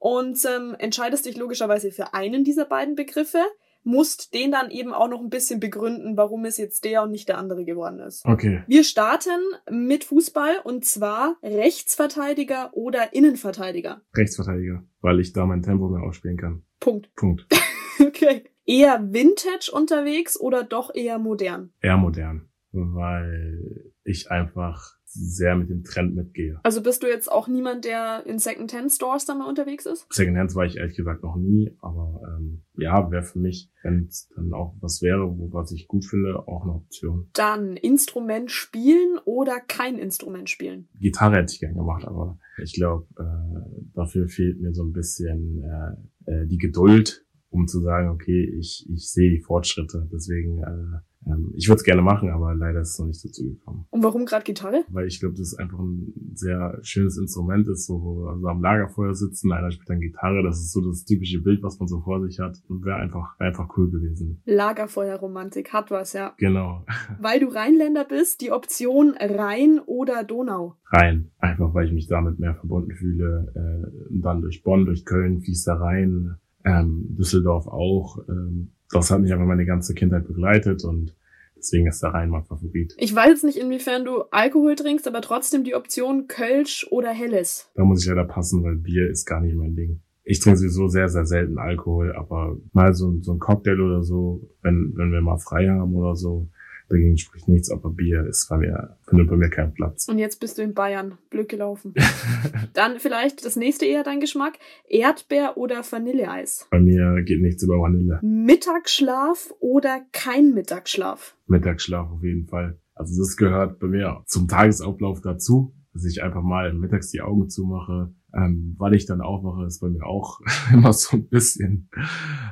und 0.00 0.38
ähm, 0.46 0.74
entscheidest 0.78 1.26
dich 1.26 1.36
logischerweise 1.36 1.92
für 1.92 2.14
einen 2.14 2.42
dieser 2.42 2.64
beiden 2.64 2.96
Begriffe, 2.96 3.38
musst 3.82 4.34
den 4.34 4.50
dann 4.50 4.70
eben 4.70 4.92
auch 4.92 5.08
noch 5.08 5.20
ein 5.20 5.30
bisschen 5.30 5.60
begründen, 5.60 6.16
warum 6.16 6.44
es 6.44 6.56
jetzt 6.56 6.84
der 6.84 7.02
und 7.02 7.10
nicht 7.10 7.28
der 7.28 7.38
andere 7.38 7.64
geworden 7.64 8.00
ist. 8.00 8.24
Okay. 8.24 8.62
Wir 8.66 8.82
starten 8.82 9.40
mit 9.70 10.04
Fußball 10.04 10.56
und 10.64 10.84
zwar 10.84 11.36
Rechtsverteidiger 11.42 12.70
oder 12.72 13.12
Innenverteidiger. 13.12 14.00
Rechtsverteidiger, 14.16 14.82
weil 15.02 15.20
ich 15.20 15.32
da 15.32 15.46
mein 15.46 15.62
Tempo 15.62 15.88
mehr 15.88 16.02
ausspielen 16.02 16.36
kann. 16.36 16.62
Punkt. 16.80 17.14
Punkt. 17.14 17.46
Okay. 18.02 18.44
Eher 18.64 19.12
Vintage 19.12 19.70
unterwegs 19.70 20.40
oder 20.40 20.64
doch 20.64 20.94
eher 20.94 21.18
modern? 21.18 21.74
Eher 21.82 21.98
modern, 21.98 22.48
weil 22.72 23.92
ich 24.04 24.30
einfach 24.30 24.94
sehr 25.12 25.56
mit 25.56 25.70
dem 25.70 25.82
Trend 25.82 26.14
mitgehe. 26.14 26.60
Also 26.62 26.82
bist 26.82 27.02
du 27.02 27.08
jetzt 27.08 27.30
auch 27.30 27.48
niemand, 27.48 27.84
der 27.84 28.24
in 28.26 28.38
Second-Hand-Stores 28.38 29.26
dann 29.26 29.38
mal 29.38 29.48
unterwegs 29.48 29.86
ist? 29.86 30.06
Secondhands 30.10 30.54
war 30.54 30.64
ich 30.64 30.76
ehrlich 30.76 30.96
gesagt 30.96 31.22
noch 31.22 31.36
nie, 31.36 31.76
aber 31.80 32.20
ähm, 32.24 32.62
ja, 32.76 33.10
wäre 33.10 33.22
für 33.22 33.38
mich, 33.38 33.70
wenn 33.82 34.06
es 34.06 34.28
dann 34.36 34.52
auch 34.52 34.74
was 34.80 35.02
wäre, 35.02 35.36
wo 35.38 35.52
was 35.52 35.72
ich 35.72 35.88
gut 35.88 36.04
finde, 36.04 36.38
auch 36.46 36.62
eine 36.62 36.74
Option. 36.74 37.28
Dann 37.32 37.76
Instrument 37.76 38.50
spielen 38.50 39.18
oder 39.24 39.60
kein 39.60 39.98
Instrument 39.98 40.48
spielen? 40.48 40.88
Gitarre 40.98 41.36
hätte 41.36 41.52
ich 41.54 41.60
gern 41.60 41.74
gemacht, 41.74 42.04
aber 42.04 42.38
ich 42.62 42.74
glaube, 42.74 43.06
äh, 43.18 43.94
dafür 43.94 44.28
fehlt 44.28 44.60
mir 44.60 44.72
so 44.72 44.84
ein 44.84 44.92
bisschen 44.92 45.62
äh, 45.62 46.32
äh, 46.32 46.46
die 46.46 46.58
Geduld, 46.58 47.24
um 47.50 47.66
zu 47.66 47.80
sagen, 47.80 48.10
okay, 48.10 48.44
ich, 48.58 48.88
ich 48.92 49.10
sehe 49.10 49.30
die 49.30 49.40
Fortschritte. 49.40 50.08
Deswegen, 50.12 50.62
äh, 50.62 51.00
ähm, 51.26 51.52
ich 51.56 51.68
würde 51.68 51.76
es 51.76 51.84
gerne 51.84 52.02
machen, 52.02 52.30
aber 52.30 52.54
leider 52.54 52.80
ist 52.80 52.90
es 52.90 52.98
noch 52.98 53.06
nicht 53.06 53.24
dazu 53.24 53.44
gekommen. 53.44 53.86
Und 53.90 54.02
warum 54.02 54.24
gerade 54.24 54.44
Gitarre? 54.44 54.84
Weil 54.88 55.06
ich 55.06 55.20
glaube, 55.20 55.34
das 55.34 55.52
ist 55.52 55.58
einfach 55.58 55.78
ein 55.78 56.12
sehr 56.34 56.78
schönes 56.82 57.18
Instrument 57.18 57.68
ist, 57.68 57.86
so 57.86 58.00
wo 58.02 58.24
wir 58.24 58.38
so 58.38 58.48
am 58.48 58.62
Lagerfeuer 58.62 59.14
sitzen, 59.14 59.52
einer 59.52 59.70
spielt 59.70 59.90
dann 59.90 60.00
Gitarre, 60.00 60.42
das 60.42 60.58
ist 60.58 60.72
so 60.72 60.80
das 60.80 61.04
typische 61.04 61.40
Bild, 61.40 61.62
was 61.62 61.78
man 61.78 61.88
so 61.88 62.00
vor 62.00 62.22
sich 62.22 62.38
hat. 62.38 62.58
Und 62.68 62.84
wäre 62.84 62.96
einfach, 62.96 63.38
wär 63.38 63.48
einfach 63.48 63.68
cool 63.76 63.90
gewesen. 63.90 64.40
Lagerfeuerromantik 64.46 65.72
hat 65.72 65.90
was, 65.90 66.14
ja. 66.14 66.34
Genau. 66.38 66.84
Weil 67.20 67.40
du 67.40 67.48
Rheinländer 67.48 68.04
bist, 68.04 68.40
die 68.40 68.52
Option 68.52 69.14
Rhein 69.18 69.80
oder 69.84 70.24
Donau. 70.24 70.76
Rein. 70.86 71.30
Einfach 71.38 71.74
weil 71.74 71.86
ich 71.86 71.92
mich 71.92 72.06
damit 72.08 72.38
mehr 72.38 72.54
verbunden 72.54 72.92
fühle. 72.92 73.52
Äh, 73.54 74.20
dann 74.20 74.40
durch 74.40 74.62
Bonn, 74.62 74.86
durch 74.86 75.04
Köln 75.04 75.40
fließt 75.40 75.66
da 75.66 75.74
rein, 75.74 76.36
ähm, 76.64 77.16
Düsseldorf 77.16 77.66
auch. 77.66 78.18
Ähm, 78.28 78.72
das 78.92 79.10
hat 79.10 79.20
mich 79.20 79.32
einfach 79.32 79.46
meine 79.46 79.66
ganze 79.66 79.94
Kindheit 79.94 80.26
begleitet 80.26 80.84
und 80.84 81.14
deswegen 81.56 81.86
ist 81.86 82.02
der 82.02 82.10
Rhein 82.10 82.30
mein 82.30 82.44
Favorit. 82.44 82.94
Ich 82.98 83.14
weiß 83.14 83.28
jetzt 83.28 83.44
nicht, 83.44 83.58
inwiefern 83.58 84.04
du 84.04 84.22
Alkohol 84.30 84.74
trinkst, 84.74 85.06
aber 85.06 85.20
trotzdem 85.20 85.64
die 85.64 85.74
Option 85.74 86.26
Kölsch 86.26 86.86
oder 86.90 87.10
Helles. 87.10 87.70
Da 87.74 87.84
muss 87.84 88.02
ich 88.02 88.08
leider 88.08 88.24
passen, 88.24 88.64
weil 88.64 88.76
Bier 88.76 89.08
ist 89.08 89.26
gar 89.26 89.40
nicht 89.40 89.54
mein 89.54 89.76
Ding. 89.76 90.00
Ich 90.24 90.40
trinke 90.40 90.58
sowieso 90.58 90.88
sehr, 90.88 91.08
sehr 91.08 91.26
selten 91.26 91.58
Alkohol, 91.58 92.14
aber 92.14 92.56
mal 92.72 92.94
so, 92.94 93.18
so 93.22 93.32
ein 93.32 93.38
Cocktail 93.38 93.80
oder 93.80 94.02
so, 94.02 94.48
wenn, 94.62 94.92
wenn 94.96 95.12
wir 95.12 95.20
mal 95.20 95.38
frei 95.38 95.68
haben 95.68 95.94
oder 95.94 96.14
so, 96.14 96.48
dagegen 96.90 97.16
spricht 97.16 97.48
nichts, 97.48 97.70
aber 97.70 97.90
Bier 97.90 98.26
ist 98.26 98.48
bei 98.48 98.58
mir, 98.58 98.96
findet 99.06 99.28
bei 99.28 99.36
mir 99.36 99.48
keinen 99.48 99.72
Platz. 99.72 100.08
Und 100.08 100.18
jetzt 100.18 100.40
bist 100.40 100.58
du 100.58 100.62
in 100.62 100.74
Bayern. 100.74 101.18
Blöd 101.30 101.48
gelaufen. 101.48 101.94
Dann 102.74 102.98
vielleicht 102.98 103.44
das 103.44 103.56
nächste 103.56 103.86
eher 103.86 104.02
dein 104.02 104.20
Geschmack. 104.20 104.58
Erdbeer 104.88 105.56
oder 105.56 105.82
Vanilleeis. 105.88 106.66
Bei 106.70 106.80
mir 106.80 107.22
geht 107.22 107.40
nichts 107.40 107.62
über 107.62 107.80
Vanille. 107.80 108.18
Mittagsschlaf 108.22 109.54
oder 109.60 110.02
kein 110.12 110.52
Mittagsschlaf. 110.52 111.36
Mittagsschlaf 111.46 112.10
auf 112.10 112.22
jeden 112.22 112.46
Fall. 112.46 112.78
Also 112.94 113.22
das 113.22 113.36
gehört 113.36 113.78
bei 113.78 113.86
mir 113.86 114.22
zum 114.26 114.48
Tagesablauf 114.48 115.20
dazu, 115.20 115.72
dass 115.94 116.04
ich 116.04 116.22
einfach 116.22 116.42
mal 116.42 116.74
mittags 116.74 117.10
die 117.10 117.22
Augen 117.22 117.48
zumache. 117.48 118.12
Ähm, 118.34 118.76
weil 118.78 118.94
ich 118.94 119.06
dann 119.06 119.20
aufwache, 119.20 119.66
ist 119.66 119.80
bei 119.80 119.88
mir 119.88 120.06
auch 120.06 120.40
immer 120.72 120.92
so 120.92 121.16
ein 121.16 121.28
bisschen 121.28 121.88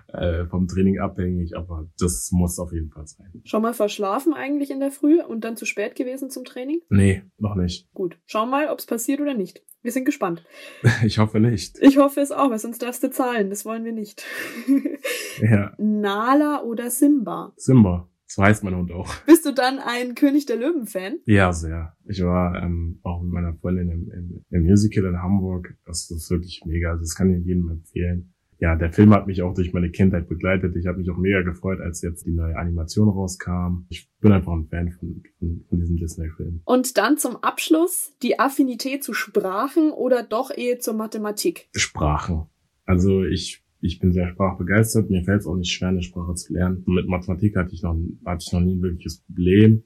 äh, 0.08 0.46
vom 0.46 0.66
Training 0.66 0.98
abhängig, 0.98 1.56
aber 1.56 1.88
das 1.98 2.30
muss 2.32 2.58
auf 2.58 2.72
jeden 2.72 2.90
Fall 2.90 3.06
sein. 3.06 3.42
Schon 3.44 3.62
mal 3.62 3.74
verschlafen 3.74 4.34
eigentlich 4.34 4.70
in 4.70 4.80
der 4.80 4.90
Früh 4.90 5.22
und 5.22 5.44
dann 5.44 5.56
zu 5.56 5.66
spät 5.66 5.94
gewesen 5.94 6.30
zum 6.30 6.44
Training? 6.44 6.80
Nee, 6.88 7.22
noch 7.38 7.54
nicht. 7.54 7.92
Gut. 7.92 8.18
Schau 8.26 8.46
mal, 8.46 8.68
ob 8.68 8.78
es 8.78 8.86
passiert 8.86 9.20
oder 9.20 9.34
nicht. 9.34 9.62
Wir 9.82 9.92
sind 9.92 10.04
gespannt. 10.04 10.44
Ich 11.04 11.18
hoffe 11.18 11.40
nicht. 11.40 11.78
Ich 11.80 11.98
hoffe 11.98 12.20
es 12.20 12.32
auch, 12.32 12.50
weil 12.50 12.58
sonst 12.58 12.82
darfst 12.82 13.02
du 13.02 13.10
zahlen. 13.10 13.50
Das 13.50 13.64
wollen 13.64 13.84
wir 13.84 13.92
nicht. 13.92 14.24
Ja, 15.40 15.72
Nala 15.78 16.62
oder 16.64 16.90
Simba? 16.90 17.52
Simba. 17.56 18.08
So 18.28 18.42
heißt 18.42 18.62
mein 18.62 18.76
Hund 18.76 18.92
auch. 18.92 19.12
Bist 19.26 19.46
du 19.46 19.52
dann 19.52 19.78
ein 19.78 20.14
König 20.14 20.44
der 20.44 20.56
Löwen-Fan? 20.56 21.18
Ja, 21.24 21.52
sehr. 21.52 21.96
Ich 22.06 22.22
war 22.22 22.62
ähm, 22.62 23.00
auch 23.02 23.22
mit 23.22 23.32
meiner 23.32 23.54
Freundin 23.54 23.90
im, 23.90 24.10
im, 24.10 24.44
im 24.50 24.62
Musical 24.64 25.06
in 25.06 25.22
Hamburg. 25.22 25.74
Das 25.86 26.10
ist 26.10 26.30
wirklich 26.30 26.62
mega. 26.66 26.94
Das 26.94 27.14
kann 27.14 27.30
ich 27.30 27.44
jedem 27.46 27.70
empfehlen. 27.70 28.34
Ja, 28.60 28.74
der 28.74 28.92
Film 28.92 29.14
hat 29.14 29.28
mich 29.28 29.40
auch 29.40 29.54
durch 29.54 29.72
meine 29.72 29.90
Kindheit 29.90 30.28
begleitet. 30.28 30.76
Ich 30.76 30.86
habe 30.86 30.98
mich 30.98 31.08
auch 31.10 31.16
mega 31.16 31.42
gefreut, 31.42 31.80
als 31.80 32.02
jetzt 32.02 32.26
die 32.26 32.32
neue 32.32 32.56
Animation 32.56 33.08
rauskam. 33.08 33.86
Ich 33.88 34.10
bin 34.20 34.32
einfach 34.32 34.52
ein 34.52 34.66
Fan 34.66 34.90
von, 34.90 35.22
von, 35.38 35.64
von 35.68 35.78
diesem 35.78 35.96
Disney-Film. 35.96 36.60
Und 36.64 36.98
dann 36.98 37.16
zum 37.18 37.36
Abschluss 37.36 38.14
die 38.22 38.38
Affinität 38.40 39.04
zu 39.04 39.14
Sprachen 39.14 39.90
oder 39.92 40.22
doch 40.22 40.50
eher 40.50 40.80
zur 40.80 40.94
Mathematik? 40.94 41.68
Sprachen. 41.74 42.46
Also 42.84 43.22
ich, 43.22 43.64
ich 43.80 43.98
bin 43.98 44.12
sehr 44.12 44.28
sprachbegeistert. 44.28 45.10
Mir 45.10 45.22
fällt 45.22 45.40
es 45.40 45.46
auch 45.46 45.56
nicht 45.56 45.72
schwer, 45.72 45.88
eine 45.88 46.02
Sprache 46.02 46.34
zu 46.34 46.52
lernen. 46.52 46.82
Mit 46.86 47.08
Mathematik 47.08 47.56
hatte 47.56 47.74
ich 47.74 47.82
noch, 47.82 47.96
hatte 48.24 48.44
ich 48.46 48.52
noch 48.52 48.60
nie 48.60 48.76
ein 48.76 48.82
wirkliches 48.82 49.20
Problem. 49.20 49.84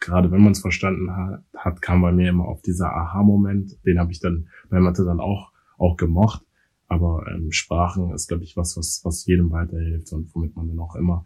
Gerade 0.00 0.30
wenn 0.30 0.42
man 0.42 0.52
es 0.52 0.60
verstanden 0.60 1.10
hat, 1.14 1.44
hat, 1.56 1.82
kam 1.82 2.02
bei 2.02 2.12
mir 2.12 2.30
immer 2.30 2.46
auf 2.46 2.62
dieser 2.62 2.92
Aha-Moment. 2.92 3.84
Den 3.84 3.98
habe 3.98 4.12
ich 4.12 4.20
dann 4.20 4.48
bei 4.70 4.80
Mathe 4.80 5.04
dann 5.04 5.20
auch, 5.20 5.52
auch 5.76 5.96
gemocht. 5.96 6.44
Aber 6.86 7.26
ähm, 7.30 7.52
Sprachen 7.52 8.12
ist, 8.12 8.28
glaube 8.28 8.44
ich, 8.44 8.56
was, 8.56 8.76
was, 8.76 9.02
was 9.04 9.26
jedem 9.26 9.50
weiterhilft 9.50 10.12
und 10.12 10.34
womit 10.34 10.56
man 10.56 10.68
dann 10.68 10.78
auch 10.78 10.96
immer 10.96 11.24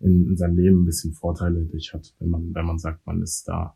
in, 0.00 0.26
in 0.26 0.36
seinem 0.36 0.56
Leben 0.56 0.82
ein 0.82 0.86
bisschen 0.86 1.12
Vorteile 1.12 1.64
durch 1.64 1.94
hat, 1.94 2.14
wenn 2.18 2.28
man, 2.28 2.54
wenn 2.54 2.66
man 2.66 2.78
sagt, 2.78 3.06
man 3.06 3.22
ist 3.22 3.48
da 3.48 3.74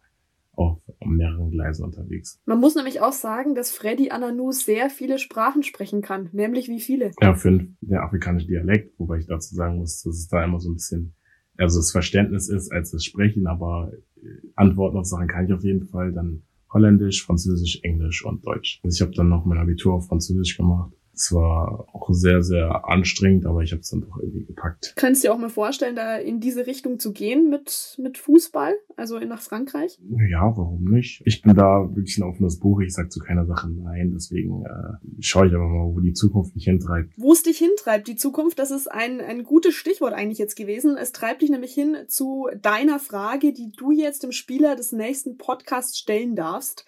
auf 0.56 0.80
mehreren 1.04 1.50
Gleisen 1.50 1.84
unterwegs. 1.84 2.40
Man 2.46 2.60
muss 2.60 2.74
nämlich 2.74 3.00
auch 3.00 3.12
sagen, 3.12 3.54
dass 3.54 3.70
Freddy 3.70 4.10
Ananou 4.10 4.52
sehr 4.52 4.90
viele 4.90 5.18
Sprachen 5.18 5.62
sprechen 5.62 6.02
kann. 6.02 6.30
Nämlich 6.32 6.68
wie 6.68 6.80
viele? 6.80 7.12
Ja, 7.20 7.34
für 7.34 7.50
den 7.50 7.76
afrikanischen 7.96 8.48
Dialekt, 8.48 8.98
wobei 8.98 9.18
ich 9.18 9.26
dazu 9.26 9.54
sagen 9.54 9.78
muss, 9.78 10.02
dass 10.02 10.16
es 10.16 10.28
da 10.28 10.44
immer 10.44 10.58
so 10.58 10.70
ein 10.70 10.74
bisschen, 10.74 11.14
also 11.58 11.78
das 11.78 11.92
Verständnis 11.92 12.48
ist 12.48 12.72
als 12.72 12.90
das 12.90 13.04
Sprechen, 13.04 13.46
aber 13.46 13.92
äh, 14.16 14.28
Antworten 14.56 14.96
auf 14.96 15.06
Sachen 15.06 15.28
kann 15.28 15.46
ich 15.46 15.52
auf 15.52 15.62
jeden 15.62 15.86
Fall. 15.86 16.12
Dann 16.12 16.42
Holländisch, 16.72 17.24
Französisch, 17.24 17.80
Englisch 17.82 18.24
und 18.24 18.44
Deutsch. 18.46 18.80
Also 18.82 18.96
ich 18.96 19.00
habe 19.00 19.16
dann 19.16 19.28
noch 19.28 19.44
mein 19.44 19.58
Abitur 19.58 19.94
auf 19.94 20.08
Französisch 20.08 20.56
gemacht. 20.56 20.92
Es 21.16 21.32
war 21.32 21.88
auch 21.92 22.10
sehr, 22.12 22.42
sehr 22.42 22.86
anstrengend, 22.86 23.46
aber 23.46 23.62
ich 23.62 23.72
habe 23.72 23.80
es 23.80 23.88
dann 23.88 24.02
doch 24.02 24.18
irgendwie 24.18 24.44
gepackt. 24.44 24.92
Könntest 24.96 25.24
du 25.24 25.28
dir 25.28 25.34
auch 25.34 25.38
mal 25.38 25.48
vorstellen, 25.48 25.96
da 25.96 26.16
in 26.16 26.40
diese 26.40 26.66
Richtung 26.66 26.98
zu 26.98 27.12
gehen 27.12 27.48
mit, 27.48 27.96
mit 27.98 28.18
Fußball? 28.18 28.74
Also 28.96 29.16
in 29.16 29.28
nach 29.28 29.40
Frankreich? 29.40 29.98
Ja, 30.30 30.56
warum 30.56 30.84
nicht? 30.84 31.22
Ich 31.24 31.42
bin 31.42 31.54
da 31.54 31.88
wirklich 31.94 32.18
ein 32.18 32.24
offenes 32.24 32.58
Buch. 32.58 32.80
Ich 32.80 32.92
sag 32.92 33.10
zu 33.10 33.20
keiner 33.20 33.46
Sache 33.46 33.70
nein. 33.70 34.12
Deswegen 34.14 34.64
äh, 34.64 35.20
schaue 35.20 35.48
ich 35.48 35.54
aber 35.54 35.68
mal, 35.68 35.94
wo 35.94 36.00
die 36.00 36.12
Zukunft 36.12 36.54
mich 36.54 36.64
hintreibt. 36.64 37.12
Wo 37.16 37.32
es 37.32 37.42
dich 37.42 37.58
hintreibt, 37.58 38.08
die 38.08 38.16
Zukunft, 38.16 38.58
das 38.58 38.70
ist 38.70 38.90
ein, 38.90 39.20
ein 39.20 39.44
gutes 39.44 39.74
Stichwort 39.74 40.12
eigentlich 40.12 40.38
jetzt 40.38 40.56
gewesen. 40.56 40.96
Es 40.96 41.12
treibt 41.12 41.42
dich 41.42 41.50
nämlich 41.50 41.72
hin 41.72 41.96
zu 42.08 42.48
deiner 42.60 42.98
Frage, 42.98 43.52
die 43.52 43.72
du 43.72 43.90
jetzt 43.90 44.22
dem 44.22 44.32
Spieler 44.32 44.76
des 44.76 44.92
nächsten 44.92 45.36
Podcasts 45.36 45.98
stellen 45.98 46.36
darfst. 46.36 46.84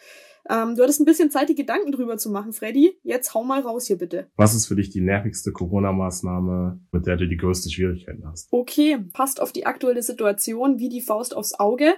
Ähm, 0.48 0.74
du 0.74 0.82
hattest 0.82 1.00
ein 1.00 1.04
bisschen 1.04 1.30
Zeit, 1.30 1.48
die 1.48 1.54
Gedanken 1.54 1.92
drüber 1.92 2.16
zu 2.16 2.30
machen, 2.30 2.52
Freddy. 2.52 2.98
Jetzt 3.02 3.34
hau 3.34 3.44
mal 3.44 3.60
raus 3.60 3.86
hier 3.86 3.98
bitte. 3.98 4.28
Was 4.36 4.54
ist 4.54 4.66
für 4.66 4.76
dich 4.76 4.90
die 4.90 5.00
nervigste 5.00 5.52
Corona-Maßnahme, 5.52 6.80
mit 6.92 7.06
der 7.06 7.16
du 7.16 7.28
die 7.28 7.36
größte 7.36 7.70
Schwierigkeiten 7.70 8.26
hast? 8.26 8.48
Okay, 8.50 8.98
passt 9.12 9.40
auf 9.40 9.52
die 9.52 9.66
aktuelle 9.66 10.02
Situation 10.02 10.78
wie 10.78 10.88
die 10.88 11.02
Faust 11.02 11.36
aufs 11.36 11.58
Auge. 11.58 11.94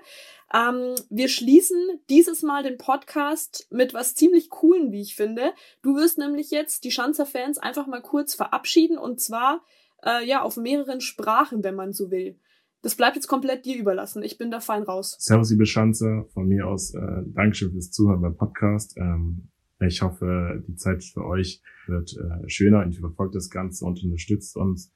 Ähm, 0.52 0.94
wir 1.10 1.28
schließen 1.28 2.00
dieses 2.08 2.42
Mal 2.42 2.62
den 2.62 2.76
Podcast 2.76 3.68
mit 3.70 3.94
was 3.94 4.14
ziemlich 4.14 4.50
coolen, 4.50 4.90
wie 4.90 5.02
ich 5.02 5.14
finde. 5.14 5.52
Du 5.82 5.94
wirst 5.94 6.18
nämlich 6.18 6.50
jetzt 6.50 6.84
die 6.84 6.90
Schanzer-Fans 6.90 7.58
einfach 7.58 7.86
mal 7.86 8.02
kurz 8.02 8.34
verabschieden 8.34 8.98
und 8.98 9.20
zwar 9.20 9.62
äh, 10.04 10.26
ja 10.26 10.42
auf 10.42 10.56
mehreren 10.56 11.00
Sprachen, 11.00 11.62
wenn 11.62 11.76
man 11.76 11.92
so 11.92 12.10
will. 12.10 12.36
Das 12.82 12.94
bleibt 12.94 13.16
jetzt 13.16 13.28
komplett 13.28 13.66
dir 13.66 13.78
überlassen. 13.78 14.22
Ich 14.22 14.38
bin 14.38 14.50
da 14.50 14.60
fein 14.60 14.82
raus. 14.82 15.16
Servus, 15.18 15.50
liebe 15.50 15.66
Schanze. 15.66 16.26
Von 16.32 16.48
mir 16.48 16.66
aus 16.66 16.94
äh, 16.94 17.22
Dankeschön 17.26 17.72
fürs 17.72 17.90
Zuhören 17.90 18.22
beim 18.22 18.36
Podcast. 18.36 18.96
Ähm, 18.96 19.48
Ich 19.82 20.02
hoffe, 20.02 20.62
die 20.66 20.76
Zeit 20.76 21.02
für 21.02 21.24
euch 21.24 21.62
wird 21.86 22.14
äh, 22.14 22.48
schöner 22.48 22.84
und 22.84 22.92
ihr 22.94 23.00
verfolgt 23.00 23.34
das 23.34 23.48
Ganze 23.48 23.86
und 23.86 24.02
unterstützt 24.04 24.56
uns. 24.56 24.92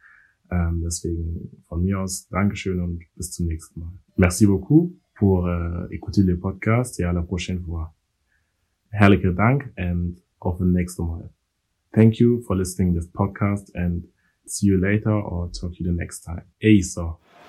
Ähm, 0.50 0.82
deswegen 0.84 1.62
von 1.68 1.82
mir 1.82 2.00
aus 2.00 2.28
Dankeschön 2.28 2.80
und 2.80 3.02
bis 3.16 3.32
zum 3.32 3.46
nächsten 3.46 3.80
Mal. 3.80 3.92
Merci 4.16 4.46
beaucoup 4.46 4.92
pour 5.14 5.46
euh, 5.46 5.86
écouter 5.90 6.22
le 6.22 6.36
podcast 6.36 7.00
et 7.00 7.04
à 7.04 7.12
la 7.12 7.22
prochaine 7.22 7.62
fois. 7.64 7.94
Herrlichen 8.90 9.34
Dank 9.36 9.72
and 9.76 10.20
auf 10.38 10.58
the 10.58 10.66
next 10.66 10.98
Mal. 10.98 11.30
Thank 11.92 12.20
you 12.20 12.42
for 12.42 12.54
listening 12.54 12.92
to 12.92 13.00
this 13.00 13.10
podcast 13.10 13.74
and 13.74 14.04
see 14.44 14.66
you 14.66 14.76
later 14.76 15.14
or 15.14 15.50
talk 15.50 15.72
to 15.72 15.82
you 15.82 15.90
the 15.90 15.96
next 15.96 16.24
time. 16.24 16.42
Ey, 16.60 16.82
so. 16.82 17.16